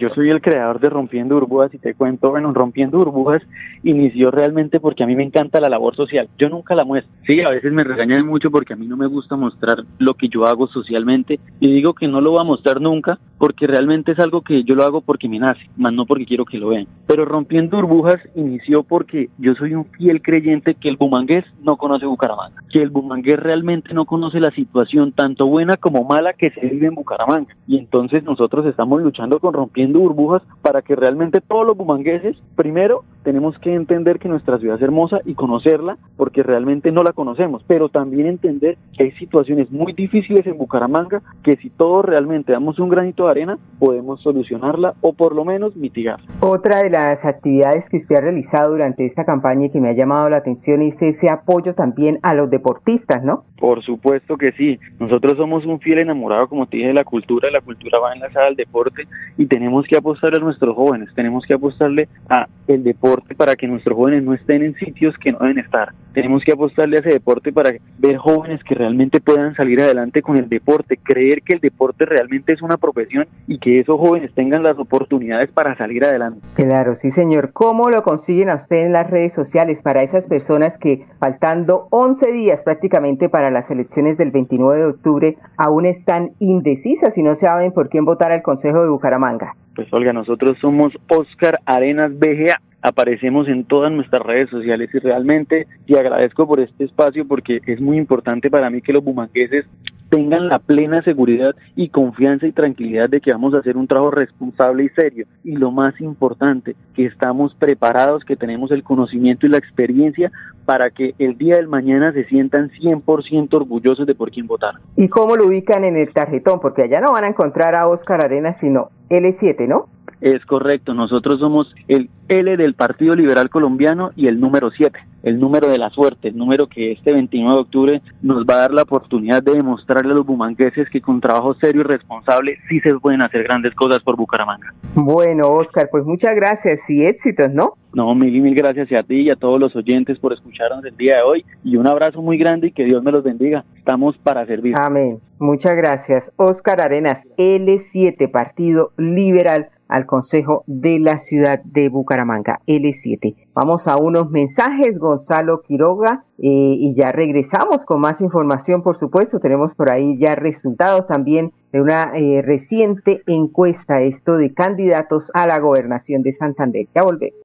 yo 0.00 0.08
soy 0.14 0.30
el 0.30 0.40
creador 0.40 0.80
de 0.80 0.88
Rompiendo 0.88 1.34
Burbujas 1.34 1.74
y 1.74 1.78
te 1.78 1.94
cuento, 1.94 2.30
bueno, 2.30 2.52
Rompiendo 2.52 2.98
Burbujas 2.98 3.42
inició 3.82 4.30
realmente 4.30 4.80
porque 4.80 5.02
a 5.02 5.06
mí 5.06 5.16
me 5.16 5.24
encanta 5.24 5.60
la 5.60 5.68
labor 5.68 5.96
social. 5.96 6.28
Yo 6.38 6.48
nunca 6.48 6.74
la 6.74 6.84
muestro. 6.84 7.12
Sí, 7.26 7.40
a 7.40 7.50
veces 7.50 7.72
me 7.72 7.84
regañan 7.84 8.26
mucho 8.26 8.50
porque 8.50 8.72
a 8.72 8.76
mí 8.76 8.86
no 8.86 8.96
me 8.96 9.06
gusta 9.06 9.36
mostrar 9.36 9.84
lo 9.98 10.14
que 10.14 10.28
yo 10.28 10.46
hago 10.46 10.68
socialmente 10.68 11.40
y 11.60 11.72
digo 11.72 11.94
que 11.94 12.08
no 12.08 12.20
lo 12.20 12.32
voy 12.32 12.40
a 12.40 12.44
mostrar 12.44 12.80
nunca 12.80 13.18
porque 13.38 13.66
realmente 13.66 14.12
es 14.12 14.18
algo 14.20 14.42
que 14.42 14.62
yo 14.62 14.74
lo 14.74 14.84
hago 14.84 15.00
porque 15.00 15.28
me 15.28 15.38
nace, 15.38 15.68
más 15.76 15.92
no 15.92 16.06
porque 16.06 16.26
quiero 16.26 16.44
que 16.44 16.58
lo 16.58 16.68
vean. 16.68 16.86
Pero 17.06 17.24
Rompiendo 17.24 17.76
Burbujas 17.78 18.20
inició 18.36 18.84
porque 18.84 19.28
yo 19.38 19.54
soy 19.54 19.74
un 19.74 19.86
fiel 19.86 20.22
creyente 20.22 20.74
que 20.74 20.88
el 20.88 20.96
bumangués 20.96 21.44
no 21.62 21.76
conoce 21.76 22.06
Bucaramanga, 22.06 22.62
que 22.70 22.78
el 22.78 22.90
bumangués 22.90 23.38
realmente 23.38 23.92
no 23.94 24.04
conoce 24.04 24.38
la 24.38 24.52
situación 24.62 25.12
tanto 25.12 25.46
buena 25.46 25.76
como 25.76 26.04
mala 26.04 26.32
que 26.32 26.50
se 26.50 26.60
vive 26.60 26.86
en 26.86 26.94
Bucaramanga. 26.94 27.54
Y 27.66 27.78
entonces 27.78 28.22
nosotros 28.22 28.66
estamos 28.66 29.02
luchando 29.02 29.40
con 29.40 29.54
rompiendo 29.54 29.98
burbujas 29.98 30.42
para 30.62 30.82
que 30.82 30.94
realmente 30.94 31.40
todos 31.40 31.66
los 31.66 31.76
bumangueses, 31.76 32.36
primero, 32.56 33.04
tenemos 33.22 33.58
que 33.58 33.74
entender 33.74 34.18
que 34.18 34.28
nuestra 34.28 34.58
ciudad 34.58 34.76
es 34.76 34.82
hermosa 34.82 35.20
y 35.24 35.34
conocerla 35.34 35.96
porque 36.16 36.42
realmente 36.42 36.92
no 36.92 37.02
la 37.02 37.12
conocemos, 37.12 37.64
pero 37.66 37.88
también 37.88 38.26
entender 38.26 38.76
que 38.96 39.04
hay 39.04 39.12
situaciones 39.12 39.70
muy 39.70 39.92
difíciles 39.92 40.46
en 40.46 40.58
Bucaramanga 40.58 41.22
que 41.42 41.56
si 41.56 41.70
todos 41.70 42.04
realmente 42.04 42.52
damos 42.52 42.78
un 42.78 42.88
granito 42.88 43.24
de 43.24 43.30
arena, 43.30 43.58
podemos 43.78 44.20
solucionarla 44.22 44.94
o 45.00 45.12
por 45.12 45.34
lo 45.34 45.44
menos 45.44 45.76
mitigarla. 45.76 46.26
Otra 46.40 46.82
de 46.82 46.90
las 46.90 47.24
actividades 47.24 47.88
que 47.88 47.98
usted 47.98 48.16
ha 48.16 48.20
realizado 48.20 48.72
durante 48.72 49.06
esta 49.06 49.24
campaña 49.24 49.66
y 49.66 49.70
que 49.70 49.80
me 49.80 49.90
ha 49.90 49.94
llamado 49.94 50.28
la 50.28 50.38
atención 50.38 50.82
es 50.82 51.00
ese 51.00 51.28
apoyo 51.30 51.74
también 51.74 52.18
a 52.22 52.34
los 52.34 52.50
deportistas, 52.50 53.22
¿no? 53.22 53.44
Por 53.58 53.82
supuesto 53.82 54.36
que 54.36 54.52
sí. 54.52 54.78
Nosotros 54.98 55.36
somos 55.36 55.64
un 55.64 55.78
fiel 55.80 55.98
enamorado, 55.98 56.48
como 56.48 56.66
te 56.66 56.78
dije, 56.78 56.88
de 56.88 56.94
la 56.94 57.04
cultura. 57.04 57.50
La 57.50 57.60
cultura 57.60 57.98
va 57.98 58.12
enlazada 58.12 58.46
al 58.46 58.56
deporte 58.56 59.06
y 59.36 59.46
tenemos 59.46 59.86
que 59.86 59.96
apostarle 59.96 60.38
a 60.38 60.40
nuestros 60.40 60.74
jóvenes. 60.74 61.08
Tenemos 61.14 61.44
que 61.46 61.54
apostarle 61.54 62.08
a 62.28 62.46
el 62.66 62.82
deporte 62.82 63.11
para 63.36 63.56
que 63.56 63.66
nuestros 63.66 63.96
jóvenes 63.96 64.22
no 64.22 64.34
estén 64.34 64.62
en 64.62 64.74
sitios 64.74 65.16
que 65.18 65.32
no 65.32 65.38
deben 65.40 65.58
estar. 65.58 65.92
Tenemos 66.12 66.42
que 66.44 66.52
apostarle 66.52 66.98
a 66.98 67.00
ese 67.00 67.10
deporte 67.10 67.52
para 67.52 67.72
ver 67.98 68.16
jóvenes 68.16 68.62
que 68.64 68.74
realmente 68.74 69.20
puedan 69.20 69.54
salir 69.54 69.80
adelante 69.80 70.22
con 70.22 70.36
el 70.36 70.48
deporte, 70.48 70.98
creer 71.02 71.42
que 71.42 71.54
el 71.54 71.60
deporte 71.60 72.04
realmente 72.04 72.52
es 72.52 72.62
una 72.62 72.76
profesión 72.76 73.26
y 73.46 73.58
que 73.58 73.78
esos 73.80 73.98
jóvenes 73.98 74.32
tengan 74.34 74.62
las 74.62 74.78
oportunidades 74.78 75.50
para 75.50 75.76
salir 75.76 76.04
adelante. 76.04 76.40
Claro, 76.54 76.94
sí, 76.94 77.10
señor. 77.10 77.52
¿Cómo 77.52 77.88
lo 77.88 78.02
consiguen 78.02 78.50
a 78.50 78.56
usted 78.56 78.84
en 78.84 78.92
las 78.92 79.10
redes 79.10 79.32
sociales 79.32 79.80
para 79.82 80.02
esas 80.02 80.24
personas 80.26 80.76
que 80.78 81.06
faltando 81.18 81.88
11 81.90 82.32
días 82.32 82.62
prácticamente 82.62 83.28
para 83.28 83.50
las 83.50 83.70
elecciones 83.70 84.18
del 84.18 84.30
29 84.30 84.80
de 84.80 84.86
octubre 84.86 85.36
aún 85.56 85.86
están 85.86 86.32
indecisas 86.38 87.16
y 87.16 87.22
no 87.22 87.34
saben 87.34 87.72
por 87.72 87.88
quién 87.88 88.04
votar 88.04 88.32
al 88.32 88.42
Consejo 88.42 88.82
de 88.82 88.88
Bucaramanga? 88.88 89.54
Pues 89.74 89.90
Olga, 89.92 90.12
nosotros 90.12 90.58
somos 90.60 90.92
Oscar 91.08 91.58
Arenas 91.64 92.12
BGA 92.18 92.60
aparecemos 92.82 93.48
en 93.48 93.64
todas 93.64 93.92
nuestras 93.92 94.22
redes 94.22 94.50
sociales 94.50 94.90
y 94.92 94.98
realmente 94.98 95.66
te 95.86 95.98
agradezco 95.98 96.46
por 96.46 96.60
este 96.60 96.84
espacio 96.84 97.26
porque 97.26 97.60
es 97.66 97.80
muy 97.80 97.96
importante 97.96 98.50
para 98.50 98.68
mí 98.70 98.82
que 98.82 98.92
los 98.92 99.04
bumangueses 99.04 99.64
tengan 100.12 100.48
la 100.48 100.58
plena 100.58 101.00
seguridad 101.00 101.56
y 101.74 101.88
confianza 101.88 102.46
y 102.46 102.52
tranquilidad 102.52 103.08
de 103.08 103.22
que 103.22 103.32
vamos 103.32 103.54
a 103.54 103.60
hacer 103.60 103.78
un 103.78 103.86
trabajo 103.86 104.10
responsable 104.10 104.84
y 104.84 104.90
serio. 104.90 105.24
Y 105.42 105.52
lo 105.56 105.70
más 105.70 105.98
importante, 106.02 106.76
que 106.94 107.06
estamos 107.06 107.54
preparados, 107.54 108.22
que 108.22 108.36
tenemos 108.36 108.70
el 108.72 108.82
conocimiento 108.82 109.46
y 109.46 109.48
la 109.48 109.56
experiencia 109.56 110.30
para 110.66 110.90
que 110.90 111.14
el 111.18 111.38
día 111.38 111.56
del 111.56 111.66
mañana 111.66 112.12
se 112.12 112.24
sientan 112.24 112.70
100% 112.72 113.54
orgullosos 113.54 114.06
de 114.06 114.14
por 114.14 114.30
quién 114.30 114.46
votar. 114.46 114.74
¿Y 114.96 115.08
cómo 115.08 115.34
lo 115.34 115.46
ubican 115.46 115.82
en 115.82 115.96
el 115.96 116.12
tarjetón? 116.12 116.60
Porque 116.60 116.82
allá 116.82 117.00
no 117.00 117.12
van 117.12 117.24
a 117.24 117.28
encontrar 117.28 117.74
a 117.74 117.88
Oscar 117.88 118.22
Arenas, 118.22 118.60
sino 118.60 118.90
L7, 119.08 119.66
¿no? 119.66 119.86
Es 120.20 120.44
correcto, 120.44 120.92
nosotros 120.92 121.40
somos 121.40 121.74
el 121.88 122.10
L 122.28 122.58
del 122.58 122.74
Partido 122.74 123.16
Liberal 123.16 123.48
Colombiano 123.48 124.10
y 124.14 124.26
el 124.26 124.38
número 124.38 124.70
7, 124.70 124.98
el 125.22 125.38
número 125.38 125.68
de 125.68 125.78
la 125.78 125.90
suerte, 125.90 126.28
el 126.28 126.36
número 126.36 126.66
que 126.66 126.92
este 126.92 127.12
29 127.12 127.54
de 127.54 127.60
octubre 127.60 128.02
nos 128.22 128.44
va 128.44 128.54
a 128.54 128.58
dar 128.58 128.72
la 128.72 128.82
oportunidad 128.82 129.42
de 129.42 129.52
demostrarle 129.52 130.12
a 130.12 130.16
los 130.16 130.26
bumangueses 130.26 130.88
que 130.90 131.00
con 131.00 131.20
trabajo 131.20 131.54
serio 131.54 131.82
y 131.82 131.84
responsable 131.84 132.58
sí 132.68 132.80
se 132.80 132.94
pueden 132.98 133.22
hacer 133.22 133.44
grandes 133.44 133.74
cosas 133.74 134.00
por 134.00 134.16
Bucaramanga. 134.16 134.74
Bueno, 134.94 135.48
Oscar, 135.48 135.88
pues 135.90 136.04
muchas 136.04 136.34
gracias 136.34 136.88
y 136.90 137.04
éxitos, 137.04 137.50
¿no? 137.52 137.74
No, 137.94 138.14
mil 138.14 138.34
y 138.34 138.40
mil 138.40 138.54
gracias 138.54 138.90
a 138.92 139.02
ti 139.02 139.20
y 139.20 139.30
a 139.30 139.36
todos 139.36 139.60
los 139.60 139.76
oyentes 139.76 140.18
por 140.18 140.32
escucharnos 140.32 140.84
el 140.84 140.96
día 140.96 141.16
de 141.16 141.22
hoy 141.22 141.44
y 141.62 141.76
un 141.76 141.86
abrazo 141.86 142.22
muy 142.22 142.38
grande 142.38 142.68
y 142.68 142.72
que 142.72 142.84
Dios 142.84 143.02
me 143.02 143.12
los 143.12 143.22
bendiga. 143.22 143.64
Estamos 143.76 144.16
para 144.18 144.46
servir. 144.46 144.74
Amén. 144.78 145.20
Muchas 145.38 145.76
gracias. 145.76 146.32
Oscar 146.36 146.80
Arenas, 146.80 147.28
L7, 147.36 148.30
Partido 148.30 148.92
Liberal 148.96 149.68
al 149.92 150.06
Consejo 150.06 150.64
de 150.66 150.98
la 150.98 151.18
Ciudad 151.18 151.62
de 151.64 151.90
Bucaramanga, 151.90 152.60
L7. 152.66 153.36
Vamos 153.54 153.86
a 153.86 153.96
unos 153.98 154.30
mensajes, 154.30 154.98
Gonzalo 154.98 155.60
Quiroga, 155.60 156.24
eh, 156.38 156.76
y 156.78 156.94
ya 156.94 157.12
regresamos 157.12 157.84
con 157.84 158.00
más 158.00 158.22
información, 158.22 158.82
por 158.82 158.96
supuesto. 158.96 159.38
Tenemos 159.38 159.74
por 159.74 159.90
ahí 159.90 160.18
ya 160.18 160.34
resultados 160.34 161.06
también 161.06 161.52
de 161.72 161.82
una 161.82 162.12
eh, 162.14 162.40
reciente 162.42 163.22
encuesta, 163.26 164.00
esto 164.00 164.38
de 164.38 164.54
candidatos 164.54 165.30
a 165.34 165.46
la 165.46 165.58
gobernación 165.58 166.22
de 166.22 166.32
Santander. 166.32 166.86
Ya 166.94 167.02
volvemos. 167.02 167.41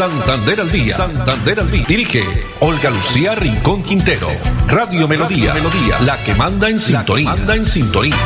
Santander 0.00 0.62
al 0.62 0.72
día. 0.72 0.96
Santander 0.96 1.60
al 1.60 1.70
día. 1.70 1.84
Dirige 1.86 2.24
Olga 2.60 2.88
Lucía 2.88 3.34
Rincón 3.34 3.82
Quintero. 3.82 4.30
Radio 4.66 5.06
Melodía. 5.06 5.52
Melodía. 5.52 6.00
La 6.00 6.16
que 6.24 6.34
manda 6.34 6.70
en 6.70 6.80
sintonía. 6.80 7.28
Manda 7.28 7.54
en 7.54 7.66
sintonía. 7.66 8.16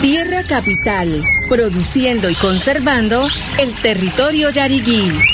Tierra 0.00 0.44
Capital. 0.48 1.24
Produciendo 1.48 2.30
y 2.30 2.36
conservando 2.36 3.26
el 3.58 3.74
territorio 3.74 4.50
yariguí 4.50 5.33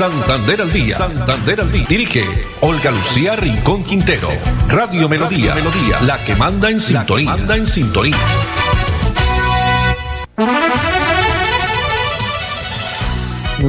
Santander 0.00 0.62
al 0.62 0.72
día. 0.72 0.96
Santander 0.96 1.60
al 1.60 1.70
día. 1.70 1.84
Dirige 1.86 2.22
Olga 2.62 2.90
Lucía 2.90 3.36
Rincón 3.36 3.84
Quintero. 3.84 4.28
Radio 4.66 5.10
Melodía. 5.10 5.54
Melodía. 5.54 6.00
La 6.06 6.16
que 6.24 6.34
manda 6.36 6.70
en 6.70 6.80
sintonía. 6.80 7.36
manda 7.36 7.54
en 7.54 7.66
sintonía. 7.66 8.16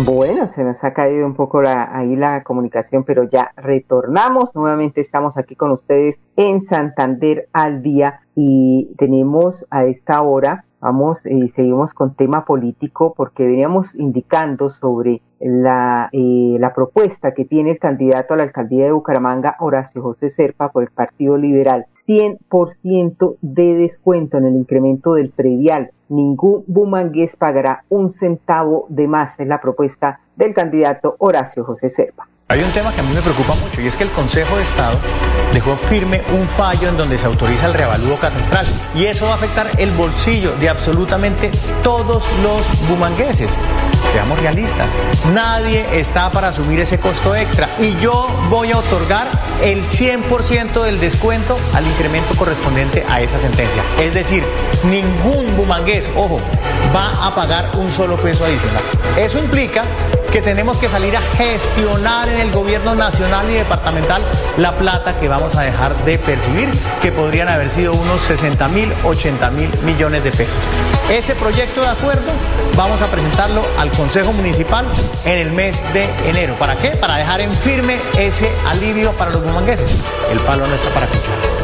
Bueno, 0.05 0.47
se 0.47 0.63
nos 0.63 0.81
ha 0.85 0.93
caído 0.93 1.25
un 1.25 1.35
poco 1.35 1.63
ahí 1.65 2.15
la 2.15 2.43
comunicación, 2.43 3.03
pero 3.03 3.27
ya 3.29 3.51
retornamos. 3.57 4.55
Nuevamente 4.55 5.01
estamos 5.01 5.35
aquí 5.35 5.57
con 5.57 5.71
ustedes 5.71 6.23
en 6.37 6.61
Santander 6.61 7.49
al 7.51 7.81
día 7.81 8.21
y 8.35 8.95
tenemos 8.97 9.67
a 9.69 9.83
esta 9.83 10.21
hora 10.21 10.63
Vamos 10.81 11.27
y 11.27 11.47
seguimos 11.47 11.93
con 11.93 12.15
tema 12.15 12.43
político 12.43 13.13
porque 13.15 13.45
veníamos 13.45 13.93
indicando 13.93 14.71
sobre 14.71 15.21
la, 15.39 16.09
eh, 16.11 16.57
la 16.59 16.73
propuesta 16.73 17.35
que 17.35 17.45
tiene 17.45 17.71
el 17.71 17.79
candidato 17.79 18.33
a 18.33 18.37
la 18.37 18.43
alcaldía 18.43 18.85
de 18.85 18.91
Bucaramanga, 18.91 19.57
Horacio 19.59 20.01
José 20.01 20.29
Serpa, 20.29 20.71
por 20.71 20.81
el 20.81 20.89
Partido 20.89 21.37
Liberal. 21.37 21.85
100% 22.07 23.37
de 23.41 23.75
descuento 23.75 24.39
en 24.39 24.45
el 24.45 24.55
incremento 24.55 25.13
del 25.13 25.29
predial. 25.29 25.91
Ningún 26.09 26.63
bumangués 26.65 27.35
pagará 27.35 27.83
un 27.89 28.11
centavo 28.11 28.87
de 28.89 29.07
más. 29.07 29.39
Es 29.39 29.47
la 29.47 29.61
propuesta 29.61 30.19
del 30.35 30.55
candidato 30.55 31.15
Horacio 31.19 31.63
José 31.63 31.89
Serpa. 31.89 32.30
Hay 32.51 32.61
un 32.63 32.71
tema 32.71 32.91
que 32.91 32.99
a 32.99 33.03
mí 33.03 33.13
me 33.15 33.21
preocupa 33.21 33.55
mucho 33.55 33.79
y 33.79 33.87
es 33.87 33.95
que 33.95 34.03
el 34.03 34.09
Consejo 34.09 34.57
de 34.57 34.63
Estado 34.63 34.99
dejó 35.53 35.77
firme 35.77 36.21
un 36.33 36.45
fallo 36.49 36.89
en 36.89 36.97
donde 36.97 37.17
se 37.17 37.25
autoriza 37.25 37.67
el 37.67 37.73
reavalúo 37.73 38.19
catastral 38.19 38.65
y 38.93 39.05
eso 39.05 39.27
va 39.27 39.31
a 39.31 39.35
afectar 39.35 39.71
el 39.77 39.91
bolsillo 39.91 40.51
de 40.59 40.67
absolutamente 40.67 41.49
todos 41.81 42.21
los 42.43 42.61
bumangueses. 42.89 43.51
Seamos 44.11 44.37
realistas, 44.41 44.89
nadie 45.31 45.97
está 45.97 46.29
para 46.29 46.49
asumir 46.49 46.81
ese 46.81 46.99
costo 46.99 47.33
extra 47.37 47.69
y 47.79 47.95
yo 48.01 48.27
voy 48.49 48.73
a 48.73 48.79
otorgar 48.79 49.29
el 49.63 49.85
100% 49.85 50.83
del 50.83 50.99
descuento 50.99 51.57
al 51.73 51.87
incremento 51.87 52.35
correspondiente 52.35 53.05
a 53.07 53.21
esa 53.21 53.39
sentencia. 53.39 53.81
Es 53.97 54.13
decir, 54.13 54.43
ningún 54.83 55.55
bumangués, 55.55 56.09
ojo, 56.17 56.41
va 56.93 57.11
a 57.25 57.33
pagar 57.33 57.71
un 57.77 57.89
solo 57.93 58.17
peso 58.17 58.43
adicional. 58.43 58.83
Eso 59.15 59.39
implica 59.39 59.85
que 60.31 60.41
tenemos 60.41 60.77
que 60.77 60.87
salir 60.87 61.15
a 61.17 61.21
gestionar 61.21 62.29
en 62.29 62.39
el 62.39 62.51
gobierno 62.51 62.95
nacional 62.95 63.49
y 63.51 63.55
departamental 63.55 64.23
la 64.57 64.77
plata 64.77 65.19
que 65.19 65.27
vamos 65.27 65.55
a 65.57 65.63
dejar 65.63 65.93
de 66.05 66.17
percibir, 66.17 66.69
que 67.01 67.11
podrían 67.11 67.49
haber 67.49 67.69
sido 67.69 67.93
unos 67.93 68.21
60 68.21 68.67
mil, 68.69 68.93
80 69.03 69.49
mil 69.51 69.69
millones 69.83 70.23
de 70.23 70.31
pesos. 70.31 70.55
Ese 71.09 71.35
proyecto 71.35 71.81
de 71.81 71.89
acuerdo 71.89 72.31
vamos 72.77 73.01
a 73.01 73.07
presentarlo 73.07 73.61
al 73.77 73.91
Consejo 73.91 74.31
Municipal 74.31 74.85
en 75.25 75.37
el 75.37 75.51
mes 75.51 75.75
de 75.93 76.05
enero. 76.29 76.55
¿Para 76.55 76.77
qué? 76.77 76.91
Para 76.91 77.17
dejar 77.17 77.41
en 77.41 77.53
firme 77.53 77.97
ese 78.17 78.49
alivio 78.65 79.11
para 79.13 79.31
los 79.31 79.43
bumangueses. 79.43 80.01
El 80.31 80.39
palo 80.39 80.65
no 80.65 80.75
está 80.75 80.93
para 80.93 81.07
escuchar. 81.07 81.60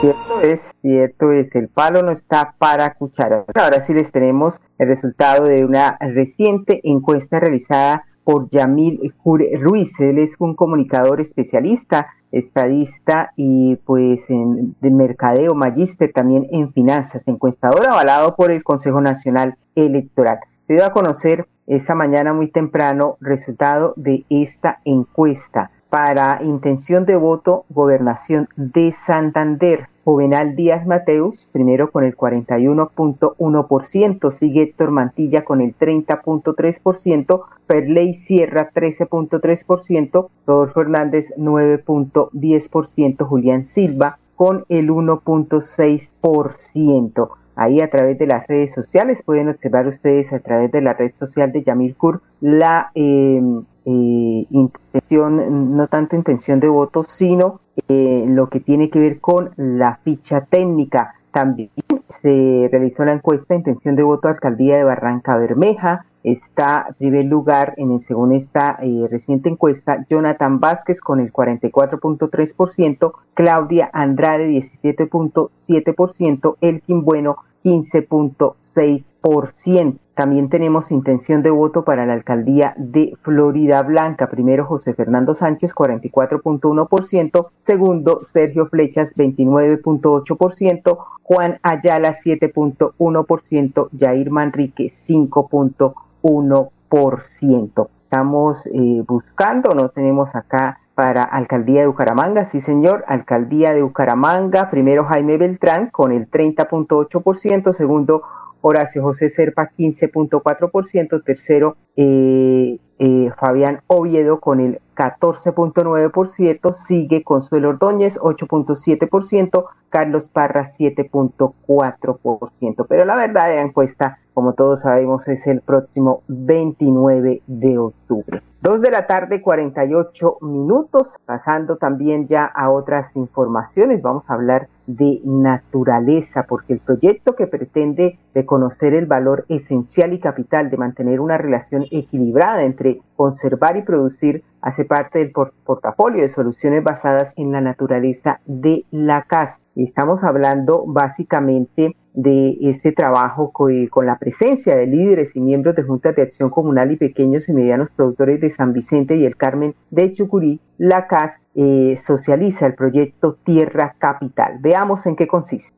Cierto 0.00 0.40
es, 0.40 0.74
cierto 0.80 1.30
es, 1.30 1.54
el 1.54 1.68
palo 1.68 2.02
no 2.02 2.10
está 2.10 2.54
para 2.56 2.94
cuchara. 2.94 3.44
Ahora 3.54 3.82
sí 3.82 3.92
les 3.92 4.10
tenemos 4.10 4.58
el 4.78 4.88
resultado 4.88 5.44
de 5.44 5.66
una 5.66 5.98
reciente 6.00 6.80
encuesta 6.84 7.38
realizada 7.38 8.06
por 8.24 8.48
Yamil 8.48 9.12
Ruiz. 9.60 10.00
Él 10.00 10.18
es 10.18 10.36
un 10.38 10.54
comunicador 10.54 11.20
especialista, 11.20 12.08
estadista 12.32 13.32
y 13.36 13.76
pues 13.84 14.30
en, 14.30 14.74
de 14.80 14.90
mercadeo, 14.90 15.54
magíster 15.54 16.12
también 16.14 16.46
en 16.50 16.72
finanzas, 16.72 17.22
encuestador 17.26 17.86
avalado 17.86 18.36
por 18.36 18.50
el 18.50 18.64
Consejo 18.64 19.02
Nacional 19.02 19.58
Electoral. 19.74 20.38
Se 20.66 20.72
dio 20.72 20.86
a 20.86 20.94
conocer 20.94 21.46
esta 21.66 21.94
mañana 21.94 22.32
muy 22.32 22.50
temprano 22.50 23.18
resultado 23.20 23.92
de 23.96 24.24
esta 24.30 24.80
encuesta 24.86 25.70
para 25.90 26.40
intención 26.42 27.04
de 27.04 27.16
voto 27.16 27.66
gobernación 27.68 28.48
de 28.56 28.92
Santander. 28.92 29.88
Juvenal 30.02 30.56
Díaz 30.56 30.86
Mateus, 30.86 31.46
primero 31.52 31.90
con 31.90 32.04
el 32.04 32.16
41.1%, 32.16 34.32
sigue 34.32 34.62
Héctor 34.62 34.92
Mantilla 34.92 35.44
con 35.44 35.60
el 35.60 35.76
30.3%, 35.76 37.42
Perley 37.66 38.14
Sierra 38.14 38.70
13.3%, 38.72 40.28
Rodolfo 40.46 40.80
Hernández 40.80 41.34
9.10%, 41.36 43.26
Julián 43.26 43.64
Silva 43.64 44.18
con 44.36 44.64
el 44.70 44.88
1.6%. 44.88 47.28
Ahí 47.56 47.82
a 47.82 47.90
través 47.90 48.16
de 48.18 48.26
las 48.26 48.46
redes 48.46 48.72
sociales 48.72 49.20
pueden 49.22 49.50
observar 49.50 49.86
ustedes 49.86 50.32
a 50.32 50.38
través 50.38 50.72
de 50.72 50.80
la 50.80 50.94
red 50.94 51.12
social 51.14 51.52
de 51.52 51.62
Yamil 51.62 51.94
Kur 51.94 52.22
la 52.40 52.90
eh, 52.94 53.42
eh, 53.84 54.46
intención, 54.50 55.76
no 55.76 55.86
tanto 55.88 56.16
intención 56.16 56.60
de 56.60 56.68
voto, 56.68 57.04
sino 57.04 57.60
eh, 57.88 58.24
lo 58.28 58.48
que 58.48 58.60
tiene 58.60 58.90
que 58.90 58.98
ver 58.98 59.20
con 59.20 59.50
la 59.56 59.98
ficha 60.04 60.42
técnica. 60.42 61.14
También 61.32 61.70
se 62.08 62.68
realizó 62.70 63.04
la 63.04 63.12
encuesta 63.12 63.54
intención 63.54 63.96
de 63.96 64.02
voto 64.02 64.28
alcaldía 64.28 64.76
de 64.76 64.84
Barranca 64.84 65.36
Bermeja, 65.36 66.04
está 66.22 66.86
en 66.88 66.94
primer 66.94 67.24
lugar 67.26 67.74
en 67.76 67.98
según 68.00 68.32
esta 68.32 68.78
eh, 68.82 69.06
reciente 69.10 69.48
encuesta 69.48 70.04
Jonathan 70.08 70.60
Vázquez 70.60 71.00
con 71.00 71.20
el 71.20 71.32
44.3%, 71.32 73.12
Claudia 73.34 73.90
Andrade 73.92 74.48
17.7%, 74.48 76.56
Elkin 76.60 77.04
Bueno 77.04 77.36
15.6%. 77.64 79.98
También 80.14 80.48
tenemos 80.50 80.90
intención 80.90 81.42
de 81.42 81.50
voto 81.50 81.84
para 81.84 82.04
la 82.04 82.12
alcaldía 82.12 82.74
de 82.76 83.16
Florida 83.22 83.80
Blanca. 83.82 84.28
Primero 84.28 84.66
José 84.66 84.92
Fernando 84.92 85.34
Sánchez, 85.34 85.74
44.1%. 85.74 87.48
Segundo 87.62 88.20
Sergio 88.24 88.66
Flechas, 88.66 89.08
29.8%. 89.16 90.98
Juan 91.22 91.58
Ayala, 91.62 92.12
7.1%. 92.12 93.88
Jair 93.98 94.30
Manrique, 94.30 94.90
5.1%. 94.90 97.88
Estamos 98.02 98.66
eh, 98.66 99.02
buscando, 99.06 99.74
no 99.74 99.88
tenemos 99.88 100.34
acá 100.34 100.79
para 101.00 101.22
Alcaldía 101.22 101.80
de 101.80 101.86
Bucaramanga, 101.86 102.44
sí 102.44 102.60
señor, 102.60 103.06
Alcaldía 103.08 103.72
de 103.72 103.80
Bucaramanga, 103.80 104.68
primero 104.68 105.06
Jaime 105.06 105.38
Beltrán 105.38 105.88
con 105.88 106.12
el 106.12 106.30
30.8%, 106.30 107.72
segundo 107.72 108.22
Horacio 108.60 109.02
José 109.02 109.30
Serpa 109.30 109.70
15.4%, 109.70 111.24
tercero 111.24 111.78
Fabián 111.96 113.80
Oviedo 113.86 114.40
con 114.40 114.60
el 114.60 114.80
14.9%, 114.96 116.72
sigue 116.72 117.22
Consuelo 117.22 117.68
Ordóñez 117.70 118.18
8.7%, 118.20 119.64
Carlos 119.88 120.28
Parra 120.28 120.64
7.4%. 120.64 122.86
Pero 122.86 123.06
la 123.06 123.16
verdadera 123.16 123.62
encuesta, 123.62 124.18
como 124.34 124.52
todos 124.52 124.82
sabemos, 124.82 125.26
es 125.28 125.46
el 125.46 125.62
próximo 125.62 126.22
29 126.28 127.40
de 127.46 127.78
octubre. 127.78 128.42
Dos 128.60 128.82
de 128.82 128.90
la 128.90 129.06
tarde, 129.06 129.40
48 129.40 130.36
minutos, 130.42 131.16
pasando 131.24 131.78
también 131.78 132.28
ya 132.28 132.44
a 132.44 132.70
otras 132.70 133.16
informaciones. 133.16 134.02
Vamos 134.02 134.28
a 134.28 134.34
hablar 134.34 134.68
de 134.86 135.22
naturaleza, 135.24 136.44
porque 136.46 136.74
el 136.74 136.80
proyecto 136.80 137.36
que 137.36 137.46
pretende 137.46 138.18
reconocer 138.34 138.92
el 138.92 139.06
valor 139.06 139.46
esencial 139.48 140.12
y 140.12 140.20
capital 140.20 140.68
de 140.68 140.76
mantener 140.76 141.20
una 141.20 141.38
relación 141.38 141.86
equilibrada 141.90 142.62
entre 142.64 143.00
conservar 143.16 143.76
y 143.76 143.82
producir 143.82 144.42
hace 144.60 144.84
parte 144.84 145.18
del 145.18 145.30
portafolio 145.30 146.22
de 146.22 146.28
soluciones 146.28 146.84
basadas 146.84 147.32
en 147.36 147.52
la 147.52 147.60
naturaleza 147.60 148.40
de 148.46 148.84
la 148.90 149.22
CAS. 149.22 149.62
Estamos 149.76 150.22
hablando 150.24 150.84
básicamente 150.86 151.96
de 152.12 152.58
este 152.62 152.92
trabajo 152.92 153.52
con, 153.52 153.88
la 154.04 154.18
presencia 154.18 154.76
de 154.76 154.86
líderes 154.86 155.36
y 155.36 155.40
miembros 155.40 155.76
de 155.76 155.82
juntas 155.82 156.16
de 156.16 156.22
acción 156.22 156.50
comunal 156.50 156.90
y 156.90 156.96
pequeños 156.96 157.48
y 157.48 157.52
medianos 157.52 157.90
productores 157.90 158.40
de 158.40 158.50
San 158.50 158.72
Vicente 158.72 159.16
y 159.16 159.24
el 159.24 159.36
Carmen 159.36 159.74
de 159.90 160.12
Chucurí, 160.12 160.60
la 160.78 161.06
CAS 161.06 161.40
eh, 161.54 161.94
socializa 161.96 162.66
el 162.66 162.74
proyecto 162.74 163.38
Tierra 163.44 163.94
Capital. 163.98 164.58
Veamos 164.60 165.06
en 165.06 165.16
qué 165.16 165.26
consiste. 165.26 165.76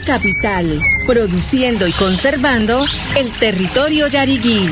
Capital, 0.00 0.80
produciendo 1.06 1.86
y 1.86 1.92
conservando 1.92 2.84
el 3.16 3.30
territorio 3.32 4.08
yariguí. 4.08 4.68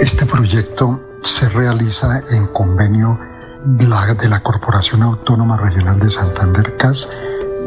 Este 0.00 0.26
proyecto 0.26 1.18
se 1.22 1.48
realiza 1.48 2.22
en 2.30 2.46
convenio 2.48 3.18
de 3.64 4.28
la 4.28 4.40
Corporación 4.42 5.02
Autónoma 5.02 5.56
Regional 5.56 5.98
de 5.98 6.10
Santander 6.10 6.76
CAS 6.76 7.08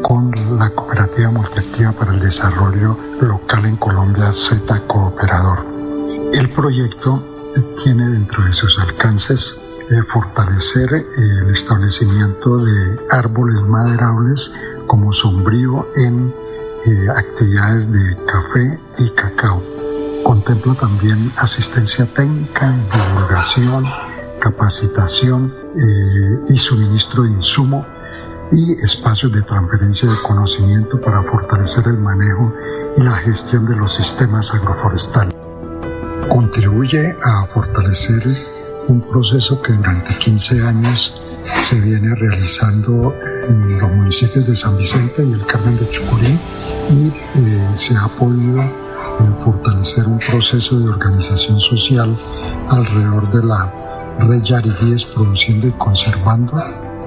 con 0.02 0.58
la 0.58 0.70
Cooperativa 0.70 1.30
Multiactiva 1.30 1.92
para 1.92 2.12
el 2.12 2.20
Desarrollo 2.20 2.96
Local 3.20 3.66
en 3.66 3.76
Colombia 3.76 4.32
Z 4.32 4.80
Cooperador. 4.86 5.66
El 6.32 6.50
proyecto 6.50 7.52
tiene 7.82 8.08
dentro 8.08 8.44
de 8.44 8.52
sus 8.52 8.78
alcances 8.78 9.60
fortalecer 10.08 11.06
el 11.16 11.50
establecimiento 11.50 12.58
de 12.58 12.98
árboles 13.10 13.62
maderables 13.62 14.52
como 14.86 15.12
sombrío 15.12 15.88
en 15.96 16.34
eh, 16.84 17.08
actividades 17.08 17.90
de 17.90 18.16
café 18.26 18.78
y 18.98 19.10
cacao 19.10 19.62
Contempla 20.28 20.74
también 20.74 21.32
asistencia 21.36 22.04
técnica, 22.04 22.74
divulgación, 22.92 23.84
capacitación 24.40 25.54
eh, 25.74 26.52
y 26.52 26.58
suministro 26.58 27.22
de 27.22 27.30
insumo 27.30 27.86
y 28.52 28.72
espacios 28.84 29.32
de 29.32 29.42
transferencia 29.42 30.06
de 30.08 30.16
conocimiento 30.26 31.00
para 31.00 31.22
fortalecer 31.22 31.86
el 31.86 31.98
manejo 31.98 32.52
y 32.98 33.02
la 33.02 33.16
gestión 33.16 33.64
de 33.66 33.76
los 33.76 33.94
sistemas 33.94 34.52
agroforestales. 34.52 35.34
Contribuye 36.28 37.16
a 37.24 37.46
fortalecer 37.46 38.22
un 38.88 39.00
proceso 39.00 39.60
que 39.62 39.74
durante 39.74 40.14
15 40.14 40.66
años 40.66 41.22
se 41.62 41.80
viene 41.80 42.14
realizando 42.14 43.14
en 43.48 43.78
los 43.78 43.90
municipios 43.92 44.46
de 44.46 44.56
San 44.56 44.76
Vicente 44.76 45.24
y 45.24 45.32
el 45.32 45.44
Carmen 45.46 45.76
de 45.76 45.88
Chucurí 45.90 46.38
y 46.90 47.08
eh, 47.08 47.68
se 47.76 47.96
ha 47.96 48.08
podido 48.08 48.62
fortalecer 49.40 50.06
un 50.06 50.18
proceso 50.18 50.78
de 50.78 50.88
organización 50.88 51.58
social 51.58 52.16
alrededor 52.68 53.30
de 53.32 53.42
la 53.44 53.72
red 54.20 54.42
Yariguíes 54.42 55.04
Produciendo 55.04 55.68
y 55.68 55.72
Conservando, 55.72 56.54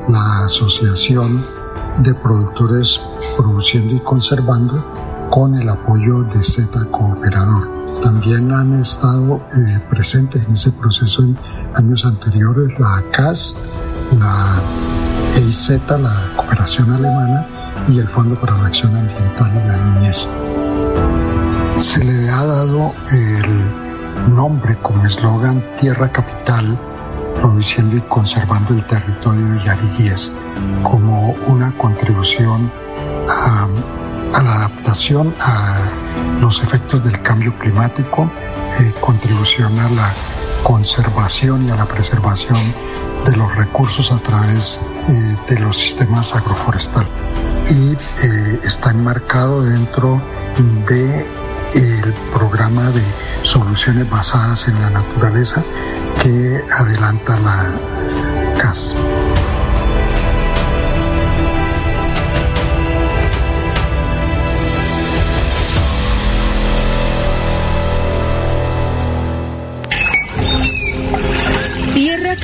la 0.07 0.45
Asociación 0.45 1.43
de 2.03 2.13
Productores 2.13 3.01
Produciendo 3.37 3.95
y 3.95 3.99
Conservando, 3.99 4.83
con 5.29 5.55
el 5.55 5.69
apoyo 5.69 6.23
de 6.23 6.43
Z 6.43 6.85
Cooperador. 6.91 8.01
También 8.01 8.51
han 8.51 8.73
estado 8.81 9.41
eh, 9.55 9.79
presentes 9.89 10.45
en 10.45 10.53
ese 10.53 10.71
proceso 10.71 11.23
años 11.75 12.05
anteriores 12.05 12.77
la 12.79 13.03
CAS, 13.11 13.55
la 14.19 14.59
EIZ, 15.35 15.69
la 15.89 16.33
Cooperación 16.35 16.91
Alemana 16.91 17.47
y 17.87 17.99
el 17.99 18.07
Fondo 18.07 18.39
para 18.39 18.57
la 18.57 18.67
Acción 18.67 18.95
Ambiental 18.95 19.51
y 19.53 19.67
la 19.67 19.77
Niñez. 19.77 20.27
Se 21.77 22.03
le 22.03 22.29
ha 22.29 22.45
dado 22.45 22.93
el 23.11 24.35
nombre 24.35 24.77
como 24.81 25.05
eslogan 25.05 25.63
Tierra 25.77 26.11
Capital, 26.11 26.77
produciendo 27.35 27.95
y 27.95 28.01
conservando 28.01 28.73
el 28.73 28.85
territorio 28.85 29.45
de 29.47 29.63
Yariguíes, 29.63 30.33
como 30.83 31.33
una 31.47 31.71
contribución 31.77 32.71
a, 33.27 33.67
la 34.33 34.55
adaptación 34.55 35.33
a 35.39 35.87
los 36.39 36.61
efectos 36.63 37.03
del 37.03 37.21
cambio 37.21 37.57
climático, 37.57 38.29
eh, 38.79 38.93
contribución 39.01 39.77
a 39.79 39.89
la 39.89 40.13
conservación 40.63 41.67
y 41.67 41.71
a 41.71 41.75
la 41.75 41.87
preservación 41.87 42.59
de 43.25 43.37
los 43.37 43.55
recursos 43.55 44.11
a 44.11 44.19
través 44.19 44.79
eh, 45.09 45.37
de 45.47 45.59
los 45.59 45.77
sistemas 45.77 46.33
agroforestales. 46.35 47.09
Y 47.69 47.93
eh, 48.23 48.59
está 48.63 48.91
enmarcado 48.91 49.63
dentro 49.63 50.21
de 50.87 51.25
programa 52.33 52.91
de 52.91 53.03
soluciones 53.43 54.09
basadas 54.09 54.67
en 54.67 54.81
la 54.81 54.89
naturaleza 54.89 55.63
que 56.21 56.61
adelanta 56.69 57.39
la 57.39 57.73
CAS. 58.61 58.95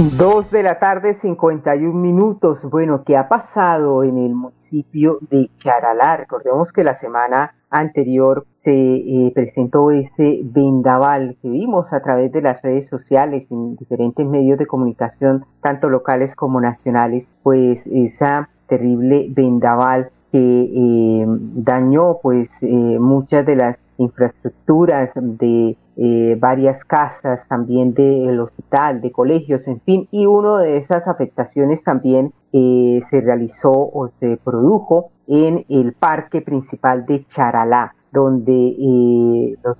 Dos 0.00 0.50
de 0.50 0.62
la 0.62 0.78
tarde, 0.78 1.12
51 1.12 1.92
minutos. 1.92 2.64
Bueno, 2.64 3.04
¿qué 3.04 3.18
ha 3.18 3.28
pasado 3.28 4.02
en 4.02 4.16
el 4.16 4.34
municipio 4.34 5.18
de 5.28 5.50
Charalá? 5.58 6.16
Recordemos 6.16 6.72
que 6.72 6.84
la 6.84 6.96
semana 6.96 7.52
anterior 7.68 8.46
se 8.64 8.72
eh, 8.72 9.30
presentó 9.34 9.90
ese 9.90 10.40
vendaval 10.42 11.36
que 11.42 11.50
vimos 11.50 11.92
a 11.92 12.00
través 12.00 12.32
de 12.32 12.40
las 12.40 12.62
redes 12.62 12.88
sociales 12.88 13.50
en 13.50 13.76
diferentes 13.76 14.26
medios 14.26 14.58
de 14.58 14.66
comunicación, 14.66 15.44
tanto 15.60 15.90
locales 15.90 16.34
como 16.34 16.62
nacionales, 16.62 17.28
pues 17.42 17.86
esa 17.86 18.48
terrible 18.68 19.26
vendaval 19.28 20.10
que 20.32 20.38
eh, 20.38 21.26
dañó 21.26 22.20
pues 22.22 22.62
eh, 22.62 22.66
muchas 22.66 23.44
de 23.44 23.56
las 23.56 23.76
infraestructuras 23.98 25.12
de 25.14 25.76
eh, 26.02 26.34
varias 26.40 26.82
casas, 26.82 27.46
también 27.46 27.92
del 27.92 28.40
hospital, 28.40 29.02
de 29.02 29.12
colegios, 29.12 29.68
en 29.68 29.82
fin, 29.82 30.08
y 30.10 30.24
una 30.24 30.60
de 30.60 30.78
esas 30.78 31.06
afectaciones 31.06 31.84
también 31.84 32.32
eh, 32.54 33.00
se 33.10 33.20
realizó 33.20 33.70
o 33.70 34.08
se 34.18 34.38
produjo 34.42 35.10
en 35.26 35.66
el 35.68 35.92
parque 35.92 36.40
principal 36.40 37.04
de 37.04 37.26
Charalá, 37.26 37.94
donde 38.12 38.76
eh, 38.80 39.58
los 39.62 39.76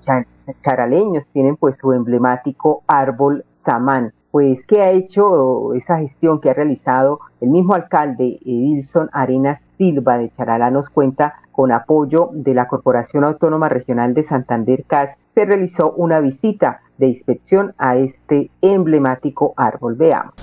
charaleños 0.63 1.27
tienen 1.29 1.57
pues 1.57 1.79
su 1.79 1.91
emblemático 1.95 2.83
árbol 2.87 3.47
samán. 3.65 4.13
Pues, 4.31 4.63
¿qué 4.67 4.83
ha 4.83 4.91
hecho 4.91 5.73
esa 5.73 6.01
gestión 6.01 6.39
que 6.39 6.51
ha 6.51 6.55
realizado 6.55 7.21
el 7.41 7.49
mismo 7.49 7.73
alcalde 7.73 8.39
Edilson 8.45 9.09
Arenas 9.15 9.63
Silva 9.81 10.19
de 10.19 10.31
Charalá? 10.37 10.71
Nos 10.71 10.91
cuenta 10.91 11.37
con 11.51 11.73
apoyo 11.73 12.29
de 12.35 12.53
la 12.53 12.69
Corporación 12.69 13.25
Autónoma 13.25 13.71
Regional 13.71 14.13
de 14.13 14.25
Santander 14.25 14.85
CAS, 14.87 15.17
se 15.35 15.47
realizó 15.47 15.93
una 15.93 16.21
visita 16.21 16.83
de 16.99 17.07
inspección 17.07 17.75
a 17.79 17.97
este 17.97 18.51
emblemático 18.61 19.55
árbol. 19.57 19.95
Veamos. 19.95 20.35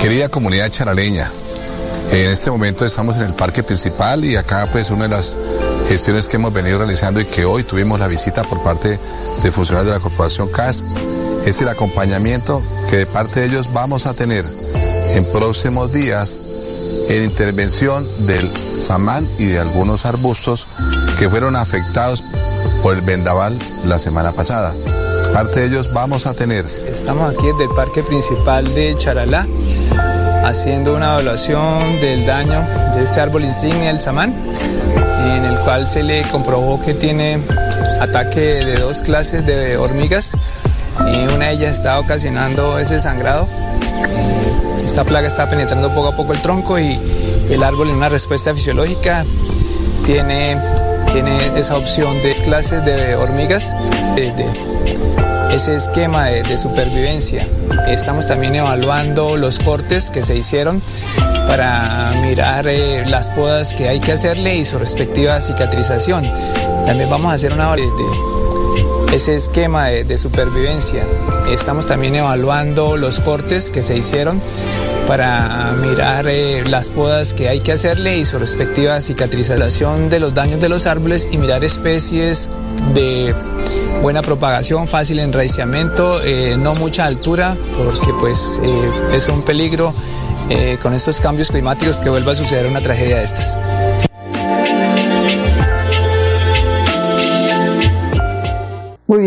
Querida 0.00 0.28
comunidad 0.28 0.68
charaleña, 0.68 1.26
en 2.12 2.30
este 2.30 2.48
momento 2.48 2.84
estamos 2.84 3.16
en 3.16 3.22
el 3.22 3.34
parque 3.34 3.64
principal 3.64 4.24
y 4.24 4.36
acá 4.36 4.68
pues 4.70 4.92
una 4.92 5.08
de 5.08 5.16
las 5.16 5.36
gestiones 5.88 6.28
que 6.28 6.36
hemos 6.36 6.52
venido 6.52 6.78
realizando 6.78 7.20
y 7.20 7.24
que 7.24 7.44
hoy 7.44 7.64
tuvimos 7.64 7.98
la 7.98 8.06
visita 8.06 8.44
por 8.44 8.62
parte 8.62 9.00
de 9.42 9.50
funcionarios 9.50 9.92
de 9.92 9.98
la 9.98 10.02
Corporación 10.02 10.48
CAS 10.48 10.84
es 11.44 11.60
el 11.60 11.68
acompañamiento 11.68 12.62
que 12.88 12.98
de 12.98 13.06
parte 13.06 13.40
de 13.40 13.46
ellos 13.46 13.72
vamos 13.72 14.06
a 14.06 14.14
tener 14.14 14.44
en 15.16 15.24
próximos 15.32 15.92
días 15.92 16.38
en 17.08 17.24
intervención 17.24 18.08
del 18.26 18.50
samán 18.80 19.28
y 19.38 19.46
de 19.46 19.58
algunos 19.58 20.04
arbustos 20.04 20.66
que 21.18 21.28
fueron 21.28 21.56
afectados 21.56 22.24
por 22.82 22.94
el 22.94 23.00
vendaval 23.00 23.58
la 23.84 23.98
semana 23.98 24.32
pasada. 24.32 24.74
Parte 25.32 25.60
de 25.60 25.66
ellos 25.66 25.92
vamos 25.92 26.26
a 26.26 26.34
tener. 26.34 26.64
Estamos 26.64 27.34
aquí 27.34 27.46
desde 27.46 27.64
el 27.64 27.70
parque 27.70 28.02
principal 28.02 28.72
de 28.74 28.94
Charalá 28.96 29.46
haciendo 30.44 30.94
una 30.94 31.14
evaluación 31.14 32.00
del 32.00 32.24
daño 32.24 32.64
de 32.94 33.02
este 33.02 33.20
árbol 33.20 33.44
insignia, 33.44 33.90
el 33.90 33.98
samán, 33.98 34.32
en 34.34 35.44
el 35.44 35.58
cual 35.58 35.88
se 35.88 36.02
le 36.02 36.22
comprobó 36.28 36.80
que 36.80 36.94
tiene 36.94 37.40
ataque 38.00 38.40
de 38.40 38.76
dos 38.76 39.02
clases 39.02 39.44
de 39.44 39.76
hormigas 39.76 40.36
y 41.12 41.34
una 41.34 41.46
de 41.46 41.52
ellas 41.52 41.72
está 41.72 41.98
ocasionando 41.98 42.78
ese 42.78 42.98
sangrado 43.00 43.48
esta 44.86 45.02
plaga 45.04 45.26
está 45.26 45.48
penetrando 45.50 45.92
poco 45.92 46.08
a 46.08 46.16
poco 46.16 46.32
el 46.32 46.40
tronco 46.40 46.78
y 46.78 46.98
el 47.50 47.62
árbol 47.62 47.90
en 47.90 47.96
una 47.96 48.08
respuesta 48.08 48.54
fisiológica 48.54 49.24
tiene, 50.04 50.56
tiene 51.12 51.58
esa 51.58 51.76
opción 51.76 52.22
de 52.22 52.30
clases 52.30 52.84
de 52.84 53.16
hormigas, 53.16 53.76
de, 54.14 54.32
ese 55.52 55.74
esquema 55.74 56.26
de, 56.26 56.56
supervivencia. 56.56 57.46
Estamos 57.88 58.28
también 58.28 58.54
evaluando 58.54 59.36
los 59.36 59.58
cortes 59.58 60.10
que 60.10 60.22
se 60.22 60.36
hicieron 60.36 60.80
para 61.48 62.12
mirar 62.22 62.68
eh, 62.68 63.04
las 63.06 63.28
podas 63.30 63.74
que 63.74 63.88
hay 63.88 63.98
que 63.98 64.12
hacerle 64.12 64.56
y 64.56 64.64
su 64.64 64.78
respectiva 64.78 65.40
cicatrización. 65.40 66.24
También 66.86 67.10
vamos 67.10 67.32
a 67.32 67.34
hacer 67.34 67.52
una 67.52 67.74
de, 67.74 67.82
ese 69.12 69.36
esquema 69.36 69.86
de, 69.86 70.18
supervivencia. 70.18 71.04
Estamos 71.50 71.86
también 71.86 72.16
evaluando 72.16 72.96
los 72.96 73.20
cortes 73.20 73.70
que 73.70 73.82
se 73.82 73.96
hicieron 73.96 74.40
para 75.06 75.72
mirar 75.72 76.26
eh, 76.28 76.64
las 76.66 76.88
podas 76.88 77.34
que 77.34 77.48
hay 77.48 77.60
que 77.60 77.72
hacerle 77.72 78.18
y 78.18 78.24
su 78.24 78.38
respectiva 78.38 79.00
cicatrización 79.00 80.08
de 80.08 80.20
los 80.20 80.34
daños 80.34 80.60
de 80.60 80.68
los 80.68 80.86
árboles 80.86 81.28
y 81.30 81.38
mirar 81.38 81.64
especies 81.64 82.50
de 82.94 83.34
buena 84.02 84.22
propagación, 84.22 84.88
fácil 84.88 85.18
enraizamiento, 85.20 86.22
eh, 86.22 86.56
no 86.58 86.74
mucha 86.74 87.06
altura, 87.06 87.56
porque 87.76 88.12
pues 88.20 88.60
eh, 88.64 88.86
es 89.16 89.28
un 89.28 89.42
peligro 89.42 89.94
con 90.80 90.94
estos 90.94 91.20
cambios 91.20 91.50
climáticos 91.50 92.00
que 92.00 92.08
vuelva 92.08 92.30
a 92.30 92.36
suceder 92.36 92.66
una 92.66 92.80
tragedia 92.80 93.16
de 93.16 93.24
estas. 93.24 93.58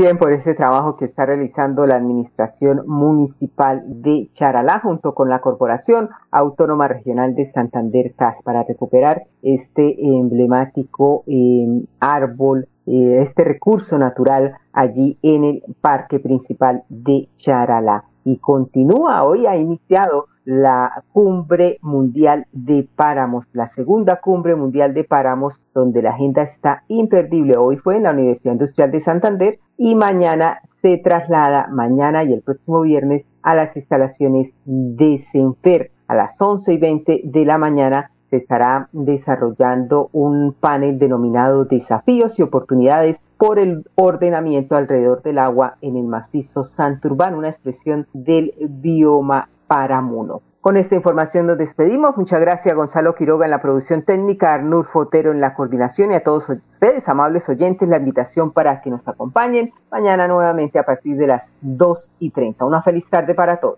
Bien 0.01 0.17
por 0.17 0.31
ese 0.31 0.53
trabajo 0.53 0.95
que 0.95 1.03
está 1.03 1.25
realizando 1.25 1.85
la 1.85 1.97
Administración 1.97 2.83
Municipal 2.88 3.83
de 3.85 4.29
Charalá 4.31 4.79
junto 4.81 5.13
con 5.13 5.27
la 5.27 5.41
Corporación 5.41 6.09
Autónoma 6.31 6.88
Regional 6.88 7.35
de 7.35 7.51
Santander 7.51 8.13
CAS 8.15 8.41
para 8.43 8.63
recuperar 8.63 9.23
este 9.41 9.97
emblemático 10.01 11.23
em, 11.27 11.85
árbol, 11.99 12.69
eh, 12.85 13.19
este 13.21 13.43
recurso 13.43 13.97
natural 13.97 14.53
allí 14.71 15.17
en 15.21 15.43
el 15.43 15.63
parque 15.81 16.19
principal 16.19 16.83
de 16.88 17.27
Charalá. 17.35 18.05
Y 18.23 18.38
continúa, 18.38 19.23
hoy 19.23 19.47
ha 19.47 19.57
iniciado 19.57 20.27
la 20.49 21.03
cumbre 21.13 21.77
mundial 21.83 22.47
de 22.51 22.88
páramos, 22.95 23.47
la 23.53 23.67
segunda 23.67 24.19
cumbre 24.19 24.55
mundial 24.55 24.95
de 24.95 25.03
páramos, 25.03 25.62
donde 25.75 26.01
la 26.01 26.09
agenda 26.09 26.41
está 26.41 26.81
imperdible. 26.88 27.55
Hoy 27.55 27.77
fue 27.77 27.97
en 27.97 28.03
la 28.03 28.13
Universidad 28.13 28.53
Industrial 28.53 28.89
de 28.89 28.99
Santander 28.99 29.59
y 29.77 29.93
mañana 29.93 30.62
se 30.81 30.97
traslada, 30.97 31.67
mañana 31.67 32.23
y 32.23 32.33
el 32.33 32.41
próximo 32.41 32.81
viernes, 32.81 33.25
a 33.43 33.53
las 33.53 33.75
instalaciones 33.75 34.55
de 34.65 35.19
Senfer. 35.19 35.91
A 36.07 36.15
las 36.15 36.41
11 36.41 36.73
y 36.73 36.77
20 36.79 37.21
de 37.25 37.45
la 37.45 37.59
mañana 37.59 38.09
se 38.31 38.38
estará 38.38 38.89
desarrollando 38.91 40.09
un 40.13 40.53
panel 40.53 40.97
denominado 40.97 41.65
Desafíos 41.65 42.39
y 42.39 42.41
Oportunidades 42.41 43.19
por 43.38 43.59
el 43.59 43.85
ordenamiento 43.93 44.75
alrededor 44.75 45.21
del 45.21 45.38
agua 45.38 45.75
en 45.81 45.95
el 45.95 46.05
macizo 46.05 46.63
Santurbán, 46.63 47.35
una 47.35 47.49
expresión 47.49 48.07
del 48.13 48.55
bioma 48.67 49.47
Paramuno. 49.69 50.41
Con 50.62 50.75
esta 50.75 50.95
información 50.95 51.45
nos 51.45 51.60
despedimos. 51.60 52.17
Muchas 52.17 52.41
gracias 52.41 52.73
a 52.73 52.75
Gonzalo 52.75 53.13
Quiroga 53.13 53.45
en 53.45 53.51
la 53.51 53.62
producción 53.62 54.01
técnica, 54.01 54.51
a 54.51 54.55
Arnur 54.55 54.88
Fotero 54.88 55.32
en 55.32 55.39
la 55.39 55.53
coordinación 55.53 56.12
y 56.12 56.15
a 56.15 56.23
todos 56.23 56.49
ustedes, 56.49 57.08
amables 57.08 57.47
oyentes, 57.47 57.88
la 57.88 57.97
invitación 57.97 58.51
para 58.51 58.82
que 58.82 58.89
nos 58.89 59.08
acompañen 59.08 59.71
mañana 59.89 60.27
nuevamente 60.27 60.79
a 60.79 60.84
partir 60.84 61.15
de 61.17 61.27
las 61.27 61.53
2 61.62 62.12
y 62.19 62.32
30. 62.32 62.65
Una 62.65 62.82
feliz 62.82 63.08
tarde 63.10 63.36
para 63.36 63.58
todos. 63.58 63.77